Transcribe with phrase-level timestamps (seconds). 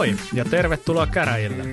[0.00, 1.64] Moi ja tervetuloa käräjille.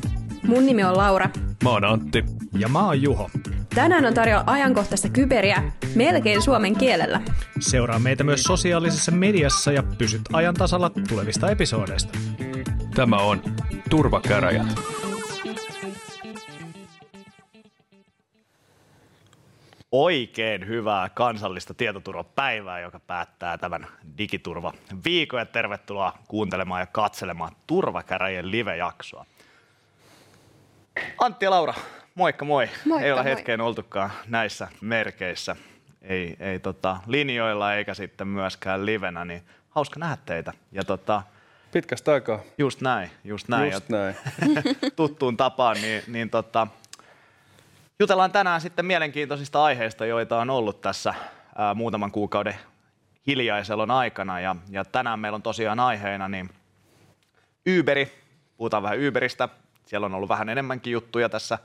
[0.44, 1.30] Mun nimi on Laura.
[1.64, 2.24] Mä oon Antti.
[2.58, 3.30] Ja mä oon Juho.
[3.76, 7.22] Tänään on tarjolla ajankohtaista kyberiä melkein suomen kielellä.
[7.60, 12.20] Seuraa meitä myös sosiaalisessa mediassa ja pysyt ajan tasalla tulevista episodeista.
[12.96, 13.42] Tämä on
[13.90, 14.97] Turvakäräjät.
[19.92, 24.74] Oikein hyvää kansallista tietoturvapäivää, joka päättää tämän digiturva
[25.06, 29.26] viikon ja tervetuloa kuuntelemaan ja katselemaan Turvakäräjien live-jaksoa.
[31.20, 31.74] Antti ja Laura,
[32.16, 32.70] moikka moi.
[32.86, 33.32] Moikka, ei ole moi.
[33.32, 35.56] hetkeen oltukaan näissä merkeissä,
[36.02, 40.54] ei, ei tota, linjoilla eikä sitten myöskään livenä, niin hauska nähdä teitä.
[40.72, 41.24] Ja tota,
[41.72, 42.40] Pitkästä aikaa.
[42.58, 43.72] just näin, just näin.
[43.72, 44.16] Just näin.
[44.96, 46.68] tuttuun tapaan, niin, niin tota,
[48.00, 51.14] jutellaan tänään sitten mielenkiintoisista aiheista, joita on ollut tässä
[51.56, 52.56] ää, muutaman kuukauden
[53.28, 54.40] hiljaiselon aikana.
[54.40, 56.50] Ja, ja tänään meillä on tosiaan aiheena niin
[57.80, 58.12] Uberi,
[58.58, 59.50] puhutaan vähän Uberistä,
[59.86, 61.60] siellä on ollut vähän enemmänkin juttuja tässä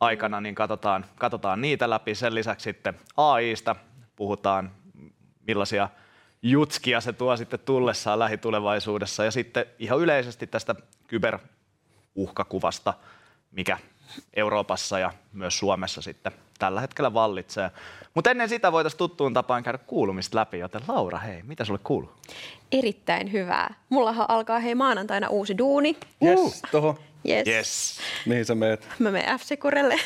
[0.00, 2.14] aikana, niin katsotaan, katsotaan niitä läpi.
[2.14, 3.76] Sen lisäksi sitten AIsta
[4.16, 4.70] puhutaan,
[5.46, 5.88] millaisia
[6.42, 9.24] jutskia se tuo sitten tullessaan lähitulevaisuudessa.
[9.24, 10.74] Ja sitten ihan yleisesti tästä
[11.06, 12.94] kyberuhkakuvasta,
[13.50, 13.78] mikä
[14.34, 17.70] Euroopassa ja myös Suomessa sitten tällä hetkellä vallitsee.
[18.14, 22.10] Mutta ennen sitä voitaisiin tuttuun tapaan käydä kuulumista läpi, joten Laura, hei, mitä sulle kuuluu?
[22.72, 23.74] Erittäin hyvää.
[23.88, 25.96] Mullahan alkaa hei maanantaina uusi duuni.
[26.24, 26.98] Yes, toho.
[27.28, 27.46] Yes.
[27.48, 27.98] Yes.
[28.26, 28.88] Mihin sä meet?
[28.98, 30.00] Mä menen F-Securelle.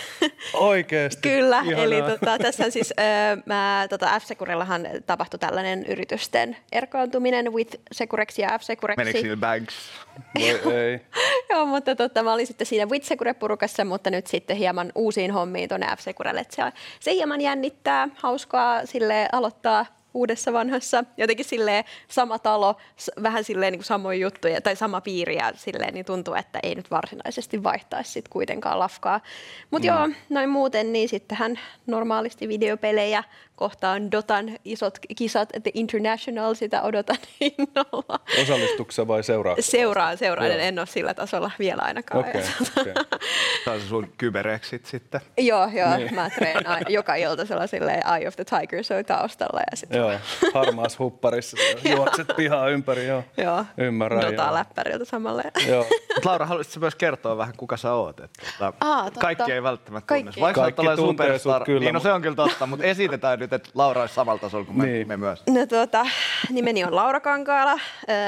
[0.55, 1.28] Oikeesti.
[1.28, 1.84] Kyllä, Ihanaa.
[1.84, 8.39] eli tota, tässä on siis, äh, mä, tota F-Securellahan tapahtui tällainen yritysten erkaantuminen with Securex
[8.39, 8.97] ja F-Securex.
[8.97, 9.75] Menikö niillä banks?
[10.64, 11.00] Voi ei.
[11.50, 15.87] Joo, mutta tota, mä olin sitten siinä Witsecure-porukassa, mutta nyt sitten hieman uusiin hommiin tuonne
[15.87, 16.41] F-Securelle.
[16.41, 16.62] Et Se,
[17.00, 21.05] se hieman jännittää, hauskaa sille aloittaa uudessa vanhassa.
[21.17, 22.77] Jotenkin silleen sama talo,
[23.22, 26.75] vähän silleen niin kuin samoja juttuja tai sama piiri ja silleen niin tuntuu, että ei
[26.75, 29.21] nyt varsinaisesti vaihtaisi sit kuitenkaan lafkaa.
[29.71, 29.94] Mutta mm.
[29.94, 33.25] joo, noin muuten, niin sittenhän normaalisti videopelejä
[33.56, 38.21] kohtaan Dotan isot kisat, The International, sitä odotan innolla.
[38.43, 39.56] Osallistuksessa vai seuraa?
[39.61, 40.59] Seuraan, seuraan, Joo.
[40.59, 42.21] en ole sillä tasolla vielä ainakaan.
[42.21, 42.41] Okei.
[42.81, 43.05] Okay, okay.
[43.65, 45.21] Tämä on sun kyberexit sitten.
[45.39, 46.15] Joo, joo, Niin.
[46.15, 50.12] mä treenaan joka ilta sellaiselle Eye of the Tiger soi taustalla ja sitten Joo,
[50.55, 51.56] harmaas hupparissa.
[51.97, 53.25] Juokset pihaa ympäri, joo.
[53.37, 54.55] joo, Ymmärrän, dotaa joo.
[54.55, 55.43] läppäriltä samalle.
[55.69, 55.87] Joo.
[56.15, 58.21] Mut Laura, haluaisitko myös kertoa vähän, kuka sä oot?
[58.21, 59.21] Että, tota, Aa, totta.
[59.21, 60.53] kaikki ei välttämättä Kaikki tunne.
[60.53, 63.70] Kaikki tällainen tuntee sut kyllä, Niin, no se on kyllä totta, mutta esitetään nyt, että
[63.74, 65.08] Laura olisi samalla tasolla kuin me, Niin.
[65.08, 65.42] me myös.
[65.50, 66.06] No tuota,
[66.50, 67.78] nimeni on Laura Kankaala,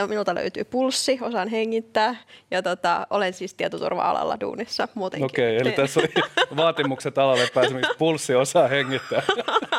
[0.09, 2.17] minulta löytyy pulssi, osaan hengittää
[2.51, 5.25] ja tota, olen siis tietoturva-alalla duunissa muutenkin.
[5.25, 5.77] Okei, okay, eli Niin.
[5.77, 6.09] tässä oli
[6.57, 7.99] vaatimukset alalle pääsemiseksi.
[7.99, 9.23] Pulssi osaa hengittää.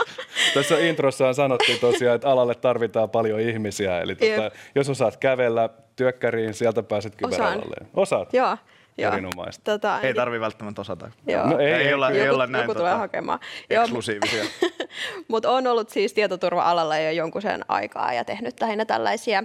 [0.53, 4.00] tässä introssa on sanottu tosiaan, että alalle tarvitaan paljon ihmisiä.
[4.01, 4.53] Eli tota, Jep.
[4.75, 7.75] jos osaat kävellä työkkäriin, sieltä pääset kyberalalle.
[7.94, 8.33] Osaat?
[8.33, 8.57] Joo,
[9.02, 9.14] joo.
[9.14, 9.64] Erinomaista.
[9.64, 11.12] Tota, Ei tarvi välttämättä osata.
[11.28, 11.48] Joo.
[11.48, 13.40] No ei, ei, olla, ei joku, olla näin joku tulee tota, hakemaan.
[13.70, 14.44] Eksklusiivisia.
[15.28, 19.44] Mutta on ollut siis tietoturva-alalla jo jonkun sen aikaa ja tehnyt lähinnä tällaisia,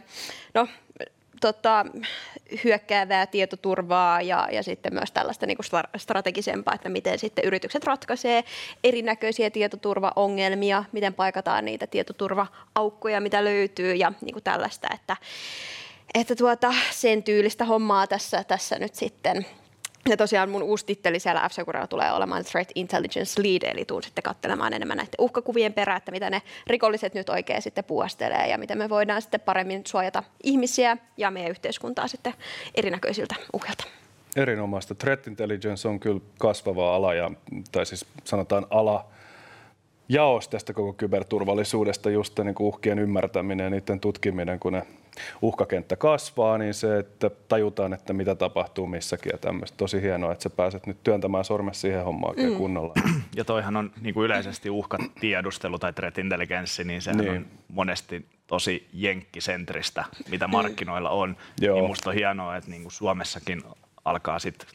[0.54, 0.68] no
[1.40, 1.86] tota,
[2.64, 5.58] hyökkäävää tietoturvaa ja, ja sitten myös tällaista niin
[5.96, 8.44] strategisempaa, että miten sitten yritykset ratkaisee
[8.84, 15.16] erinäköisiä tietoturvaongelmia, miten paikataan niitä tietoturva-aukkoja, mitä löytyy ja niin kuin tällaista, että,
[16.14, 19.46] että tuota, sen tyylistä hommaa tässä, tässä nyt sitten
[20.08, 21.52] ja tosiaan mun uusi titteli siellä f
[21.88, 26.30] tulee olemaan Threat Intelligence Lead, eli tuun sitten katselemaan enemmän näiden uhkakuvien perään, että mitä
[26.30, 31.30] ne rikolliset nyt oikein sitten puastelee ja miten me voidaan sitten paremmin suojata ihmisiä ja
[31.30, 32.34] meidän yhteiskuntaa sitten
[32.74, 33.84] erinäköisiltä uhilta.
[34.36, 34.94] Erinomaista.
[34.94, 37.30] Threat intelligence on kyllä kasvava ala, ja,
[37.72, 39.06] tai siis sanotaan ala,
[40.08, 44.86] jaos tästä koko kyberturvallisuudesta, just niin kuin uhkien ymmärtäminen ja niiden tutkiminen, kun ne
[45.42, 49.76] uhkakenttä kasvaa, niin se, että tajutaan, että mitä tapahtuu missäkin ja tämmöistä.
[49.76, 52.56] Tosi hienoa, että sä pääset nyt työntämään sormes siihen hommaan oikein mm.
[52.56, 52.94] kunnolla.
[53.36, 57.32] Ja toihan on niin kuin yleisesti uhkatiedustelu tai threat intelligence, niin sehän Niin.
[57.32, 57.42] niin.
[57.42, 61.36] on monesti tosi jenkkisentristä, mitä markkinoilla on.
[61.60, 61.76] Joo.
[61.76, 63.62] Niin musta on hienoa, että niin kuin Suomessakin
[64.04, 64.68] alkaa sitten,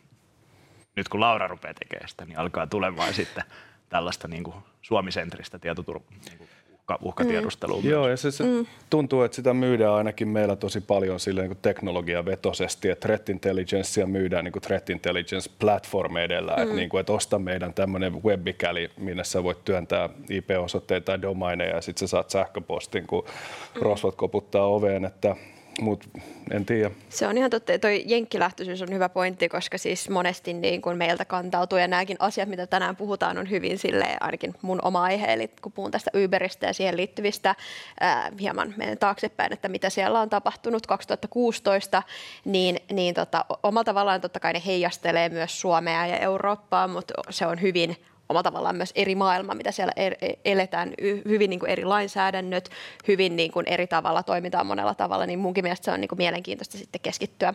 [0.96, 3.44] nyt kun Laura rupeaa tekemään sitä, niin alkaa tulemaan sitten
[3.90, 6.50] tällaista niin kuin suomisentristä tietoturva, niin kuin
[6.94, 7.82] uhka, uhkatiedustelua.
[7.82, 7.92] myös.
[7.92, 8.66] Joo, ja se, se mm.
[8.90, 14.44] tuntuu, että sitä myydään ainakin meillä tosi paljon sille niin teknologiavetoisesti, että threat intelligencea myydään
[14.46, 16.64] niin kuin threat intelligence platform edellä, mm.
[16.64, 21.76] että, niin kuin, että osta meidän tämmöinen webikäli, minne sä voit työntää IP-osoitteita tai domaineja,
[21.76, 23.82] ja sitten sä saat sähköpostin, kun mm.
[23.82, 25.36] rosvot koputtaa oveen, että
[25.82, 26.10] mut
[26.52, 26.92] en tiedä.
[27.10, 27.80] Se on ihan totta.
[27.80, 32.50] Toi jenkkilähtöisyys on hyvä pointti, koska siis monesti niin kun meiltä kantautuu ja nämäkin asiat,
[32.50, 36.68] mitä tänään puhutaan, on hyvin sille ainakin mun oma aihe, eli kun puhun tästä Uberistä
[36.68, 37.56] ja siihen liittyvistä
[38.00, 42.04] ää, hieman menen taaksepäin, että mitä siellä on tapahtunut 2016,
[42.46, 47.46] niin, niin tota, omalla tavallaan totta kai ne heijastelee myös Suomea ja Eurooppaa, mutta se
[47.46, 47.98] on hyvin
[48.30, 50.94] oma tavallaan myös eri maailma, mitä siellä er- eletään,
[51.28, 52.70] hyvin niin kuin eri lainsäädännöt,
[53.08, 56.18] hyvin niin kuin eri tavalla toimitaan monella tavalla, niin munkin mielestä se on niin kuin
[56.18, 57.54] mielenkiintoista sitten keskittyä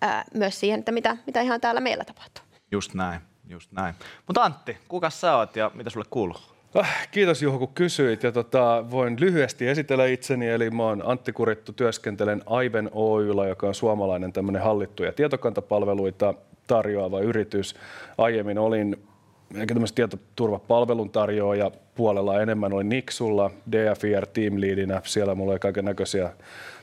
[0.00, 2.44] ää, myös siihen, että mitä, mitä ihan täällä meillä tapahtuu.
[2.72, 3.94] Just näin, just näin.
[4.26, 6.36] Mutta Antti, kuka sä oot ja mitä sulle kuuluu?
[6.74, 8.22] Ah, kiitos Juho, kun kysyit.
[8.22, 10.48] Ja tota, voin lyhyesti esitellä itseni.
[10.48, 16.34] Eli mä oon Antti Kurittu, työskentelen Aiven Oyllä, joka on suomalainen tämmöinen hallittuja tietokantapalveluita
[16.66, 17.74] tarjoava yritys.
[18.18, 19.09] Aiemmin olin
[19.54, 25.02] ehkä tämmöistä tietoturvapalvelun tarjoaja puolella enemmän oli Nixulla, DFIR Team Leadinä.
[25.04, 26.32] Siellä mulla oli kaiken näköisiä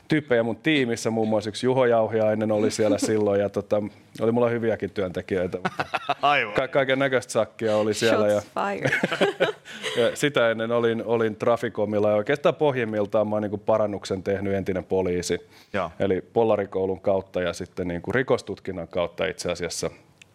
[0.08, 3.82] tyyppejä mun tiimissä, muun muassa yksi Juho Jauhia ennen oli siellä silloin ja tota,
[4.20, 5.58] oli mulla hyviäkin työntekijöitä.
[6.22, 6.54] Aivan.
[6.54, 8.30] Ka- kaiken näköistä sakkia oli siellä.
[8.30, 14.22] Shots ja, ja sitä ennen olin, olin Traficomilla ja oikeastaan pohjimmiltaan mä oon niin parannuksen
[14.22, 15.48] tehnyt entinen poliisi.
[15.72, 15.90] Joo.
[16.00, 19.90] Eli pollarikoulun kautta ja sitten niin kuin rikostutkinnan kautta itse asiassa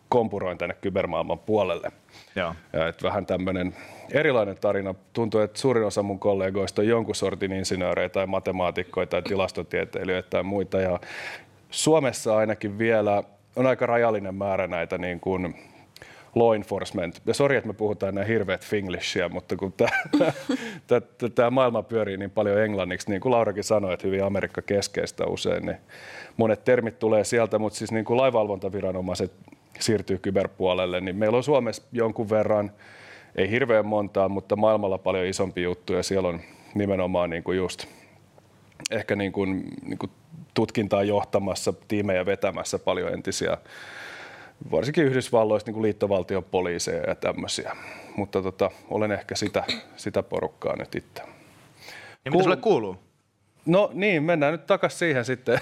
[0.09, 1.91] kompuroin tänne kybermaailman puolelle.
[2.35, 2.55] Joo.
[2.73, 3.75] Ja et vähän tämmöinen
[4.11, 4.95] erilainen tarina.
[5.13, 10.43] Tuntuu, että suurin osa mun kollegoista on jonkun sortin insinöörejä tai matemaatikkoja tai tilastotieteilijöitä tai
[10.43, 10.81] muita.
[10.81, 10.99] Ja
[11.69, 13.23] Suomessa ainakin vielä
[13.55, 15.55] on aika rajallinen määrä näitä niin kuin
[16.35, 17.21] law enforcement.
[17.25, 19.73] Ja sori, että me puhutaan näin hirveät finglishia, mutta kun
[21.35, 25.65] tämä maailma pyörii niin paljon englanniksi, niin kuin Laurakin sanoi, että hyvin Amerikka keskeistä usein,
[25.65, 25.77] niin
[26.37, 29.33] monet termit tulee sieltä, mutta siis niin kuin lainvalvontaviranomaiset
[29.79, 32.71] siirtyy kyberpuolelle, niin meillä on Suomessa jonkun verran,
[33.35, 36.39] ei hirveän montaa, mutta maailmalla paljon isompi juttu ja siellä on
[36.75, 37.85] nimenomaan niin kuin just
[38.91, 40.11] ehkä niin kuin, niin kuin
[40.53, 43.57] tutkintaa johtamassa, tiimejä vetämässä paljon entisiä,
[44.71, 47.75] varsinkin Yhdysvalloista niin kuin liittovaltion poliiseja ja tämmöisiä.
[48.17, 49.63] Mutta tota, olen ehkä sitä,
[49.95, 51.23] sitä porukkaa nyt itse.
[52.25, 52.97] Ja mitä sulle kuuluu?
[53.65, 55.59] No niin, mennään nyt takaisin siihen sitten.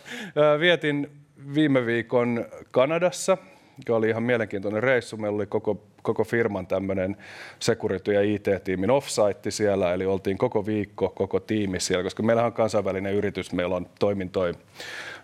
[0.60, 1.23] Vietin
[1.54, 3.38] viime viikon Kanadassa,
[3.78, 5.16] joka oli ihan mielenkiintoinen reissu.
[5.16, 7.16] Meillä oli koko, koko firman tämmöinen
[7.60, 12.52] security- ja IT-tiimin offsite siellä, eli oltiin koko viikko, koko tiimi siellä, koska meillä on
[12.52, 14.54] kansainvälinen yritys, meillä on toimintoi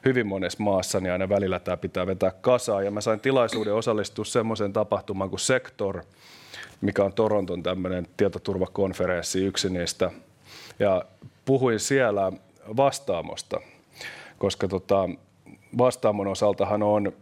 [0.05, 2.85] hyvin monessa maassa, niin aina välillä tämä pitää vetää kasaan.
[2.85, 6.03] Ja mä sain tilaisuuden osallistua semmoiseen tapahtumaan kuin Sector,
[6.81, 10.11] mikä on Toronton tämmöinen tietoturvakonferenssi, yksi niistä.
[10.79, 11.05] Ja
[11.45, 12.33] puhuin siellä
[12.77, 13.61] vastaamosta,
[14.39, 15.09] koska tota,
[15.79, 17.13] vastaamon osaltahan on,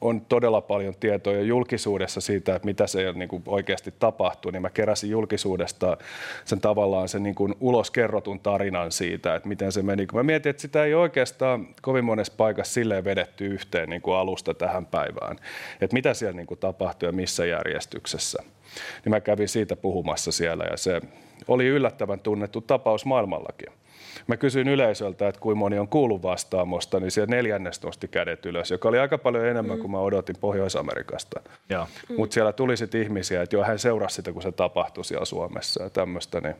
[0.00, 4.70] on todella paljon tietoa julkisuudessa siitä, että mitä se niin kuin oikeasti tapahtuu, niin mä
[4.70, 5.96] keräsin julkisuudesta
[6.44, 10.06] sen tavallaan sen niin kuin ulos kerrotun tarinan siitä, että miten se meni.
[10.12, 14.54] Mä mietin, että sitä ei oikeastaan kovin monessa paikassa silleen vedetty yhteen niin kuin alusta
[14.54, 15.36] tähän päivään,
[15.80, 18.42] että mitä siellä niin kuin tapahtui ja missä järjestyksessä.
[19.04, 21.00] Niin mä kävin siitä puhumassa siellä ja se
[21.48, 23.81] oli yllättävän tunnettu tapaus maailmallakin.
[24.26, 28.70] Mä kysyin yleisöltä, että kuinka moni on kuullut vastaamosta, niin siellä neljännes nosti kädet ylös,
[28.70, 31.40] joka oli aika paljon enemmän kuin mä odotin Pohjois-Amerikasta.
[31.68, 32.16] Mm.
[32.16, 35.82] Mutta siellä tuli sitten ihmisiä, että jo hän seurasi sitä, kun se tapahtui siellä Suomessa
[35.82, 36.54] ja tämmöistä, niin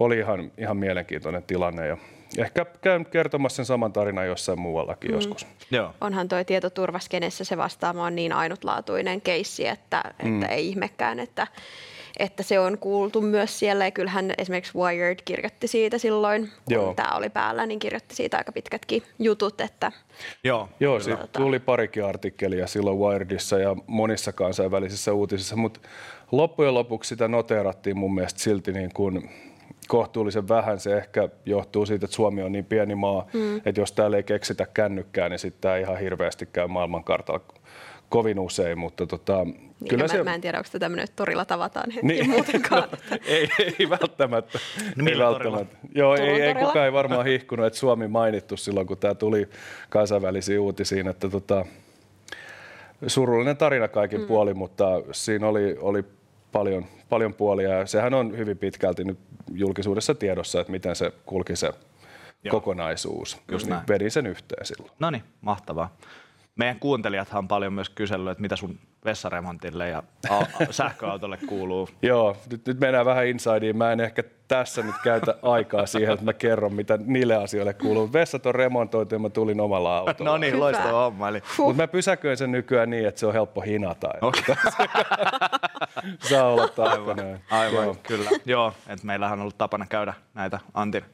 [0.00, 1.86] oli ihan, ihan mielenkiintoinen tilanne.
[1.86, 1.96] Ja
[2.38, 5.14] ehkä käyn kertomassa sen saman tarinan jossain muuallakin mm.
[5.14, 5.46] joskus.
[5.70, 5.94] Joo.
[6.00, 10.42] Onhan tuo tietoturvaskenessä se vastaama on niin ainutlaatuinen keissi, että, mm.
[10.42, 11.46] että ei ihmekään, että
[12.18, 16.94] että se on kuultu myös siellä ja kyllähän esimerkiksi Wired kirjoitti siitä silloin, kun Joo.
[16.94, 19.92] tämä oli päällä, niin kirjoitti siitä aika pitkätkin jutut, että
[20.44, 20.68] Joo.
[20.80, 25.80] Joo, siitä Tota- tuli parikin artikkelia silloin Wiredissa ja monissa kansainvälisissä uutisissa, mutta
[26.32, 29.30] loppujen lopuksi sitä noteerattiin mun mielestä silti niin kuin
[29.88, 30.80] kohtuullisen vähän.
[30.80, 33.56] Se ehkä johtuu siitä, että Suomi on niin pieni maa, mm.
[33.56, 37.40] että jos täällä ei keksitä kännykkää, niin sitten tämä ihan hirveästi käy maailmankartalla
[38.08, 40.22] kovin usein, mutta tota, niin kyllä mä, se...
[40.24, 42.30] mä en tiedä, onko tämmöinen, että torilla tavataan hetki Niin.
[42.30, 42.88] muutenkaan.
[43.10, 43.48] No, ei,
[43.78, 44.58] ei välttämättä.
[44.96, 45.76] No ei välttämättä.
[45.94, 49.48] Joo, Turun ei, ei kukaan ei varmaan hihkunut, että Suomi mainittu silloin, kun tämä tuli
[49.88, 51.66] kansainvälisiin uutisiin, että tota,
[53.06, 54.26] surullinen tarina kaikin mm.
[54.26, 56.04] puolin, mutta siinä oli, oli
[56.52, 59.18] paljon, paljon puolia ja sehän on hyvin pitkälti nyt
[59.52, 61.72] julkisuudessa tiedossa, että miten se kulki se
[62.44, 62.50] Joo.
[62.50, 63.38] kokonaisuus.
[63.52, 64.92] Just niin vedin sen yhteen silloin.
[64.98, 65.96] No niin, mahtavaa.
[66.58, 71.88] Meidän kuuntelijathan on paljon myös kysellyt, että mitä sun vessaremontille ja a- sähköautolle kuuluu.
[72.02, 73.76] Joo, nyt, nyt mennään vähän insideen.
[73.76, 78.12] Mä en ehkä tässä nyt käytä aikaa siihen, että mä kerron, mitä niille asioille kuuluu.
[78.12, 80.30] Vessat on remontoitu ja mä tulin omalla autolla.
[80.30, 81.28] No niin, loistava homma.
[81.28, 84.08] Eli Mutta mä pysäköin sen nykyään niin, että se on helppo hinata.
[84.20, 84.42] Okei.
[86.30, 87.22] Saa olla tarkkana.
[87.50, 87.96] Aivan, Joo.
[88.02, 88.30] kyllä.
[88.46, 91.04] Joo, että meillähän on ollut tapana käydä näitä Antin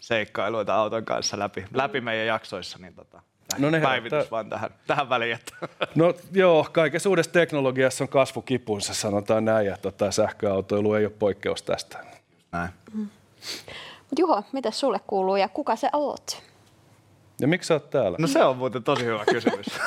[0.00, 3.22] seikkailuita auton kanssa läpi, läpi meidän jaksoissa, niin tota,
[3.58, 5.34] No ne päivitys herättää- vaan tähän, tähän väliin.
[5.34, 5.54] Että.
[5.94, 11.62] No joo, kaikessa uudessa teknologiassa on kasvukipunsa, sanotaan näin, ja tota, sähköautoilu ei ole poikkeus
[11.62, 11.98] tästä.
[12.52, 12.70] Näin.
[12.94, 16.42] Mut Juho, mitä sulle kuuluu ja kuka sä oot?
[17.40, 18.16] Ja miksi sä oot täällä?
[18.20, 19.66] No se on muuten tosi hyvä kysymys.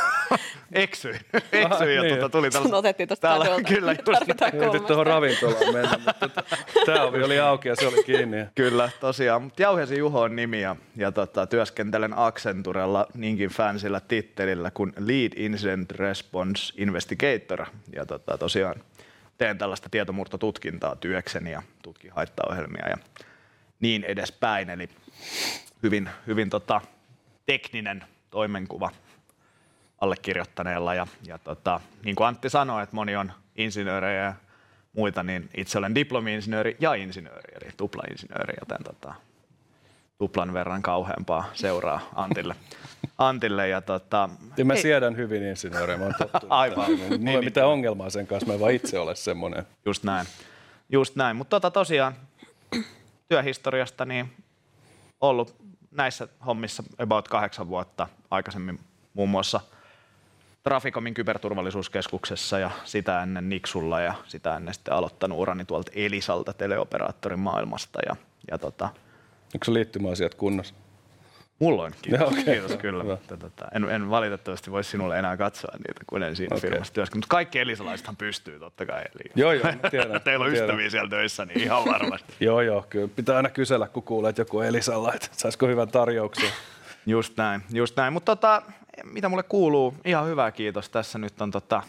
[0.72, 1.20] Eksyin.
[1.52, 2.20] Eksyin ja niin.
[2.20, 3.74] tuota, tuli Sun otettiin tosta täällä, kadulta.
[3.74, 4.88] Kyllä, just, tarvitaan Ei nyt kolmasta.
[4.88, 6.44] tuohon ravintolaan mennä, mutta
[6.86, 8.38] tämä ovi oli auki ja se oli kiinni.
[8.56, 9.42] Kyllä, tosiaan.
[9.42, 15.32] Mutta Jauhesi Juho on nimi ja, ja tota, työskentelen Accenturella niinkin fansilla tittelillä kuin Lead
[15.36, 17.66] Incident Response Investigator.
[17.96, 18.76] Ja tota, tosiaan
[19.38, 22.98] teen tällaista tietomurtotutkintaa työkseni ja tutkin haittaohjelmia ja
[23.80, 24.70] niin edespäin.
[24.70, 24.90] Eli
[25.84, 26.82] hyvin, hyvin tota,
[27.54, 28.90] tekninen toimenkuva
[30.02, 30.94] allekirjoittaneella.
[30.94, 34.34] Ja, ja tota, niin kuin Antti sanoi, että moni on insinöörejä ja
[34.94, 39.14] muita, niin itse olen diplomi-insinööri ja insinööri, eli tupla-insinööri, joten tota,
[40.18, 42.56] tuplan verran kauheampaa seuraa Antille.
[43.18, 46.48] Antille ja tota, Ja mä ei- siedän hyvin insinöörejä, mä oon tottunut.
[46.62, 46.92] Aivan.
[46.92, 49.66] Mulla ei Niin, ole mitään ongelmaa sen kanssa, mä en vaan itse ole semmoinen.
[49.86, 50.28] Just näin.
[50.90, 51.36] Just näin.
[51.36, 52.14] Mutta tota tosiaan
[53.30, 54.32] työhistoriasta niin
[55.22, 55.56] ollut
[55.92, 58.80] näissä hommissa about kahdeksan vuotta aikaisemmin
[59.14, 59.62] muun muassa
[60.64, 67.40] Traficomin kyberturvallisuuskeskuksessa ja sitä ennen Nixulla ja sitä ennen sitten aloittanut urani tuolta Elisalta teleoperaattorin
[67.40, 68.16] maailmasta ja,
[68.52, 68.90] ja tota,
[69.54, 70.74] Onko se liittymäasiat kunnossa?
[71.60, 72.44] Mulla kiitos, Joo, okei.
[72.44, 73.04] kiitos kyllä.
[73.04, 76.70] Mutta, tota, en, en, valitettavasti voi sinulle enää katsoa niitä, kun en siinä Okei.
[76.70, 77.20] firmassa työskennellä.
[77.20, 79.02] Mutta kaikki elisalaisethan pystyy totta kai.
[79.02, 80.22] Eli Joo, joo, tiedän.
[80.24, 80.70] Teillä on tiedän.
[80.70, 82.34] ystäviä siellä töissä, niin ihan varmasti.
[82.46, 83.08] Joo, joo, kyllä.
[83.16, 86.50] Pitää aina kysellä, kun kuulee, että joku on Elisalla, että saisiko hyvän tarjouksen.
[87.06, 88.14] Just näin, just näin.
[88.14, 88.62] Mutta tota,
[89.04, 90.90] mitä mulle kuuluu, ihan hyvä kiitos.
[90.90, 91.84] Tässä nyt on tota,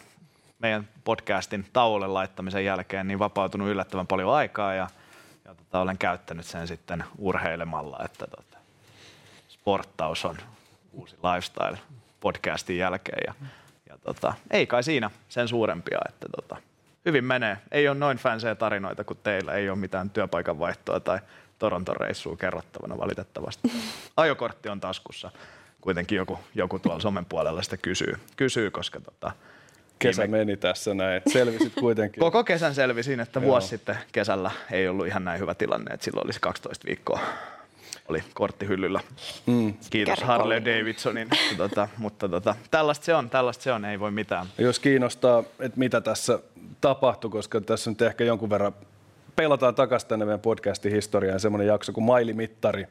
[0.59, 4.87] meidän podcastin tauolle laittamisen jälkeen niin vapautunut yllättävän paljon aikaa ja,
[5.45, 8.50] ja tota, olen käyttänyt sen sitten urheilemalla, että tota,
[9.61, 10.37] sporttaus on
[10.91, 11.77] uusi lifestyle
[12.19, 13.33] podcastin jälkeen ja,
[13.89, 16.57] ja tota, ei kai siinä sen suurempia, että tota,
[17.05, 17.57] hyvin menee.
[17.71, 21.19] Ei ole noin fansejä tarinoita kuin teillä, ei ole mitään työpaikan vaihtoa tai
[21.59, 23.71] Toronton reissua kerrottavana valitettavasti.
[24.17, 25.31] Ajokortti on taskussa.
[25.81, 29.31] Kuitenkin joku, joku tuolla somen puolella sitä kysyy, kysyy koska tota,
[29.99, 32.19] Kesä Viime- meni tässä näin, selvisit kuitenkin.
[32.21, 33.47] koko kesän selvisin, että Joo.
[33.47, 37.19] vuosi sitten kesällä ei ollut ihan näin hyvä tilanne, että silloin olisi 12 viikkoa
[38.11, 38.99] oli korttihyllyllä.
[39.45, 39.73] Mm.
[39.89, 40.37] Kiitos Kärkikolmi.
[40.37, 44.47] Harley Davidsonin, tota, mutta tota, tällaista se on, tällaista se on, ei voi mitään.
[44.57, 46.39] Jos kiinnostaa, että mitä tässä
[46.81, 48.73] tapahtui, koska tässä nyt ehkä jonkun verran
[49.35, 52.87] peilataan takaisin tänne meidän podcastin historiaan semmoinen jakso kuin Mailimittari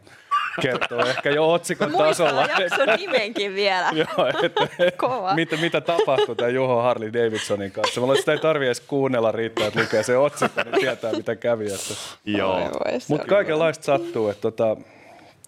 [0.60, 2.32] kertoo ehkä jo otsikon tasolla.
[2.32, 3.90] Muistaa jakson nimenkin vielä.
[4.16, 5.34] Joo, että, Kova.
[5.34, 8.00] mitä, mitä tapahtui tämän Juho Harley Davidsonin kanssa.
[8.00, 11.12] Mä luulen, että sitä ei tarvitse edes kuunnella riittää, että lukee se otsikko, niin tietää
[11.12, 11.66] mitä kävi.
[11.66, 11.94] Että.
[12.24, 12.70] Joo,
[13.08, 14.76] Mutta kaikenlaista sattuu, että tota,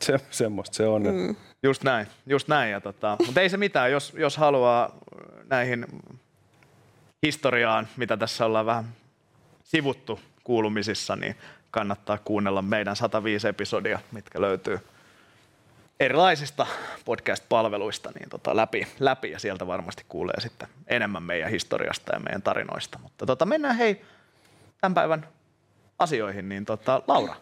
[0.07, 1.03] se, semmoista se on.
[1.03, 1.37] Mm.
[1.63, 2.71] just näin, just näin.
[2.71, 4.97] Ja tota, mutta ei se mitään, jos, jos haluaa
[5.51, 5.87] näihin
[7.23, 8.85] historiaan, mitä tässä ollaan vähän
[9.65, 11.37] sivuttu kuulumisissa, niin
[11.71, 14.79] kannattaa kuunnella meidän 105 episodia, mitkä löytyy
[16.01, 16.67] erilaisista
[17.05, 22.43] podcast-palveluista niin tota läpi, läpi, ja sieltä varmasti kuulee sitten enemmän meidän historiasta ja meidän
[22.43, 22.99] tarinoista.
[23.03, 24.05] Mutta tota, mennään hei
[24.81, 25.29] tämän päivän
[25.99, 27.35] asioihin, niin tota, Laura,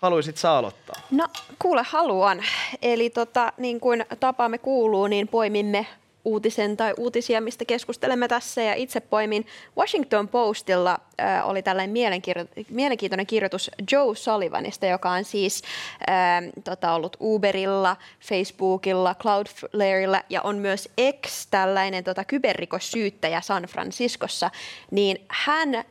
[0.00, 1.02] haluaisit sä aloittaa?
[1.10, 2.44] No kuule haluan.
[2.82, 5.86] Eli tota, niin kuin tapaamme kuuluu, niin poimimme
[6.24, 8.62] uutisen tai uutisia, mistä keskustelemme tässä.
[8.62, 9.46] Ja itse poimin
[9.76, 15.62] Washington Postilla äh, oli tällainen mielenkirjo- mielenkiintoinen kirjoitus Joe Sullivanista, joka on siis
[16.10, 24.50] äh, tota, ollut Uberilla, Facebookilla, Cloudflareilla ja on myös ex tällainen tota, kyberrikossyyttäjä San Franciscossa.
[24.90, 25.84] Niin hän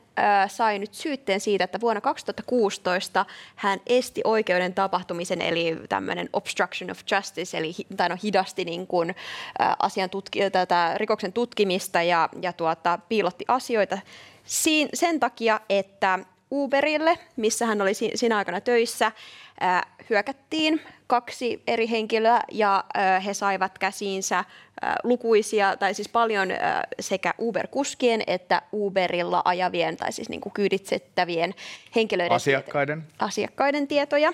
[0.47, 3.25] sai nyt syytteen siitä, että vuonna 2016
[3.55, 9.15] hän esti oikeuden tapahtumisen, eli tämmöinen obstruction of justice, eli tai no, hidasti niin kuin,
[9.79, 13.97] asian tutki- tätä rikoksen tutkimista ja, ja tuota, piilotti asioita.
[14.45, 16.19] Siin, sen takia, että
[16.51, 19.11] Uberille, missä hän oli si- siinä aikana töissä,
[20.09, 22.83] hyökättiin kaksi eri henkilöä ja
[23.25, 24.45] he saivat käsiinsä
[25.03, 26.49] lukuisia, tai siis paljon
[26.99, 31.53] sekä Uber-kuskien että Uberilla ajavien, tai siis niin kuin kyyditsettävien
[31.95, 33.03] henkilöiden Asiakkaiden?
[33.19, 34.33] asiakkaiden tietoja.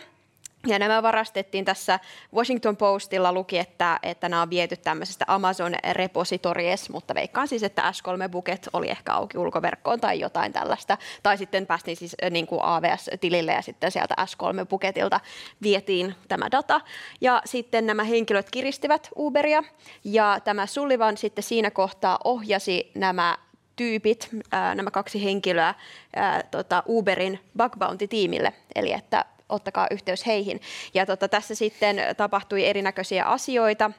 [0.68, 2.00] Ja nämä varastettiin tässä
[2.36, 7.92] Washington Postilla luki, että, että nämä on viety tämmöisestä Amazon repositories, mutta veikkaan siis, että
[7.92, 10.98] S3-buket oli ehkä auki ulkoverkkoon tai jotain tällaista.
[11.24, 15.20] Tai sitten päästiin siis äh, niin kuin AVS-tilille ja sitten sieltä S3-buketilta
[15.62, 16.82] vietiin tämä data.
[17.22, 19.64] Ja sitten nämä henkilöt kiristivät Uberia
[20.04, 23.38] ja tämä Sullivan sitten siinä kohtaa ohjasi nämä
[23.76, 25.74] tyypit, ää, nämä kaksi henkilöä,
[26.16, 28.54] ää, tota Uberin bug bounty-tiimille.
[28.76, 30.62] Eli että ottakaa yhteys heihin.
[30.94, 33.92] Ja tota, tässä sitten tapahtui erinäköisiä asioita.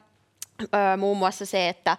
[0.74, 1.96] Öö, muun muassa se, että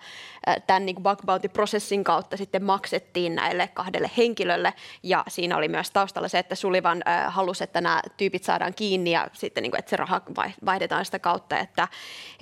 [0.68, 6.28] tämän niin bug bounty-prosessin kautta sitten maksettiin näille kahdelle henkilölle ja siinä oli myös taustalla
[6.28, 9.96] se, että Sulivan halusi, että nämä tyypit saadaan kiinni ja sitten niin kuin, että se
[9.96, 10.22] raha
[10.66, 11.88] vaihdetaan sitä kautta, että,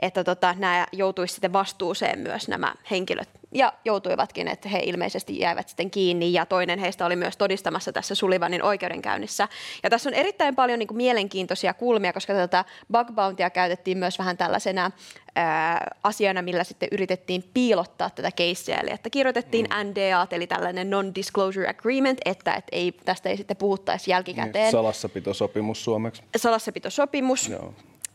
[0.01, 5.67] että tota, nämä joutuisi sitten vastuuseen myös nämä henkilöt ja joutuivatkin, että he ilmeisesti jäivät
[5.67, 9.47] sitten kiinni ja toinen heistä oli myös todistamassa tässä Sulivanin oikeudenkäynnissä.
[9.83, 14.19] Ja tässä on erittäin paljon niin kuin mielenkiintoisia kulmia, koska tätä bug bountya käytettiin myös
[14.19, 14.91] vähän tällaisena
[15.35, 19.89] ää, asiana, millä sitten yritettiin piilottaa tätä keissiä, eli että kirjoitettiin mm.
[19.89, 24.63] NDA, eli tällainen non-disclosure agreement, että, että ei, tästä ei sitten puhuttaisi jälkikäteen.
[24.63, 26.23] Niin, salassapitosopimus suomeksi.
[26.37, 27.49] Salassapitosopimus.
[27.49, 27.73] Joo.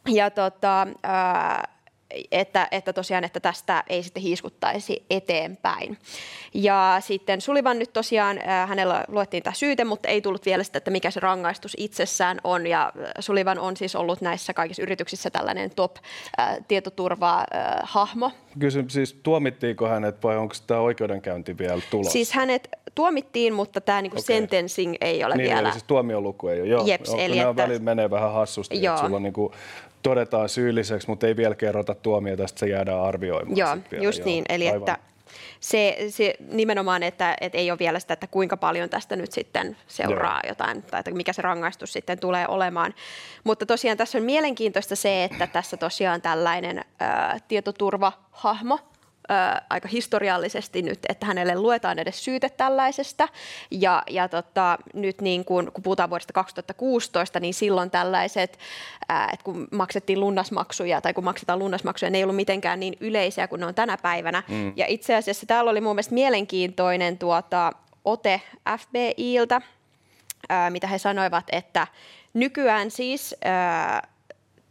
[0.08, 1.71] Ja tota, ää,
[2.32, 5.98] että, että tosiaan, että tästä ei sitten hiiskuttaisi eteenpäin.
[6.54, 10.78] Ja sitten Sulivan nyt tosiaan, äh, hänellä luettiin tämä syyte, mutta ei tullut vielä sitä,
[10.78, 12.66] että mikä se rangaistus itsessään on.
[12.66, 18.26] Ja äh, Sulivan on siis ollut näissä kaikissa yrityksissä tällainen top-tietoturva-hahmo.
[18.26, 22.12] Äh, Kysyn siis, tuomittiinko hänet vai onko tämä oikeudenkäynti vielä tulossa?
[22.12, 24.36] Siis hänet tuomittiin, mutta tämä niinku okay.
[24.36, 25.60] sentencing ei ole niin, vielä.
[25.60, 26.68] Eli siis tuomioluku ei ole.
[26.68, 27.56] Joo, Jeps, joo, eli että...
[27.56, 28.94] välillä menee vähän hassusti, Joo.
[28.94, 29.52] että sulla on niinku
[30.02, 33.56] todetaan syylliseksi, mutta ei vielä kerrota tuomiota, tästä se jäädään arvioimaan.
[33.56, 34.04] Joo, vielä.
[34.04, 34.44] just Joo, niin.
[34.48, 34.78] Eli aivan.
[34.78, 34.98] että
[35.60, 39.76] se, se nimenomaan, että, että ei ole vielä sitä, että kuinka paljon tästä nyt sitten
[39.86, 40.50] seuraa Joo.
[40.50, 42.94] jotain, tai että mikä se rangaistus sitten tulee olemaan.
[43.44, 48.78] Mutta tosiaan tässä on mielenkiintoista se, että tässä tosiaan tällainen ää, tietoturvahahmo
[49.28, 53.28] ää, aika historiallisesti nyt, että hänelle luetaan edes syyte tällaisesta.
[53.70, 58.58] Ja, ja tota, nyt niin kun, kun puhutaan vuodesta 2016, niin silloin tällaiset,
[59.08, 63.48] ää, että kun maksettiin lunnasmaksuja tai kun maksetaan lunnasmaksuja, ne ei ollut mitenkään niin yleisiä
[63.48, 64.42] kuin ne on tänä päivänä.
[64.48, 64.72] Mm.
[64.76, 67.72] Ja itse asiassa täällä oli mun mielestä mielenkiintoinen tuota,
[68.04, 68.40] ote
[68.78, 69.60] FBIltä,
[70.48, 71.86] ää, mitä he sanoivat, että
[72.34, 74.08] nykyään siis ää,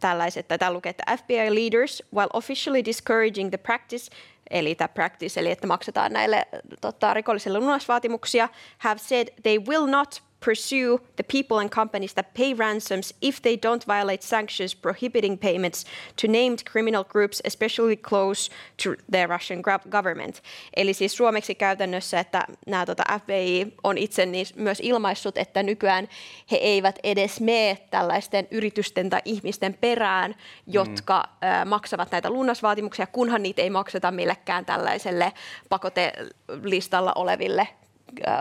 [0.00, 4.10] tällaiset, tai täällä lukee, että FBI leaders, while officially discouraging the practice,
[4.52, 6.46] eli tämä practice, eli että maksetaan näille
[6.80, 12.54] tota, rikollisille lunnasvaatimuksia, have said they will not pursue the people and companies that pay
[12.54, 15.84] ransoms if they don't violate sanctions prohibiting payments
[16.22, 18.50] to named criminal groups, especially close
[18.82, 20.42] to the Russian government.
[20.76, 26.08] Eli siis suomeksi käytännössä, että nämä tota FBI on itse niin myös ilmaissut, että nykyään
[26.50, 30.34] he eivät edes mene tällaisten yritysten tai ihmisten perään,
[30.66, 31.68] jotka mm.
[31.68, 35.32] maksavat näitä lunnasvaatimuksia, kunhan niitä ei makseta millekään tällaiselle
[35.68, 37.68] pakotelistalla oleville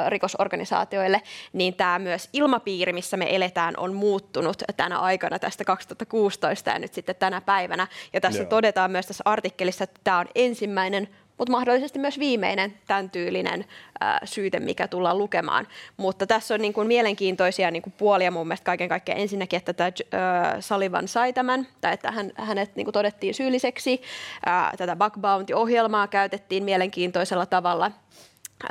[0.08, 1.22] rikosorganisaatioille,
[1.54, 6.94] niin tämä myös ilmapiiri, missä me eletään, on muuttunut tänä aikana tästä 2016 ja nyt
[6.94, 7.88] sitten tänä päivänä.
[8.14, 8.50] Ja tässä Joo.
[8.50, 11.08] todetaan myös tässä artikkelissa, että tämä on ensimmäinen
[11.42, 13.66] mutta mahdollisesti myös viimeinen tämän tyylinen
[14.04, 15.68] äh, syyte, mikä tullaan lukemaan.
[15.98, 19.22] Mutta tässä on niin kuin mielenkiintoisia niin kuin puolia mun mielestä kaiken kaikkiaan.
[19.22, 24.02] Ensinnäkin, että tämä äh, Sullivan sai tämän, tai että hän, hänet niin kuin todettiin syylliseksi.
[24.46, 27.92] Ää, tätä Bug Bounty-ohjelmaa käytettiin mielenkiintoisella tavalla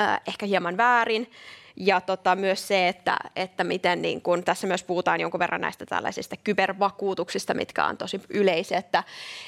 [0.01, 1.31] äh, ehkä hieman väärin.
[1.77, 5.87] Ja tota, myös se, että, että miten niin kun, tässä myös puhutaan jonkun verran näistä
[5.87, 9.05] tällaisista kybervakuutuksista, mitkä on tosi yleisiä, että,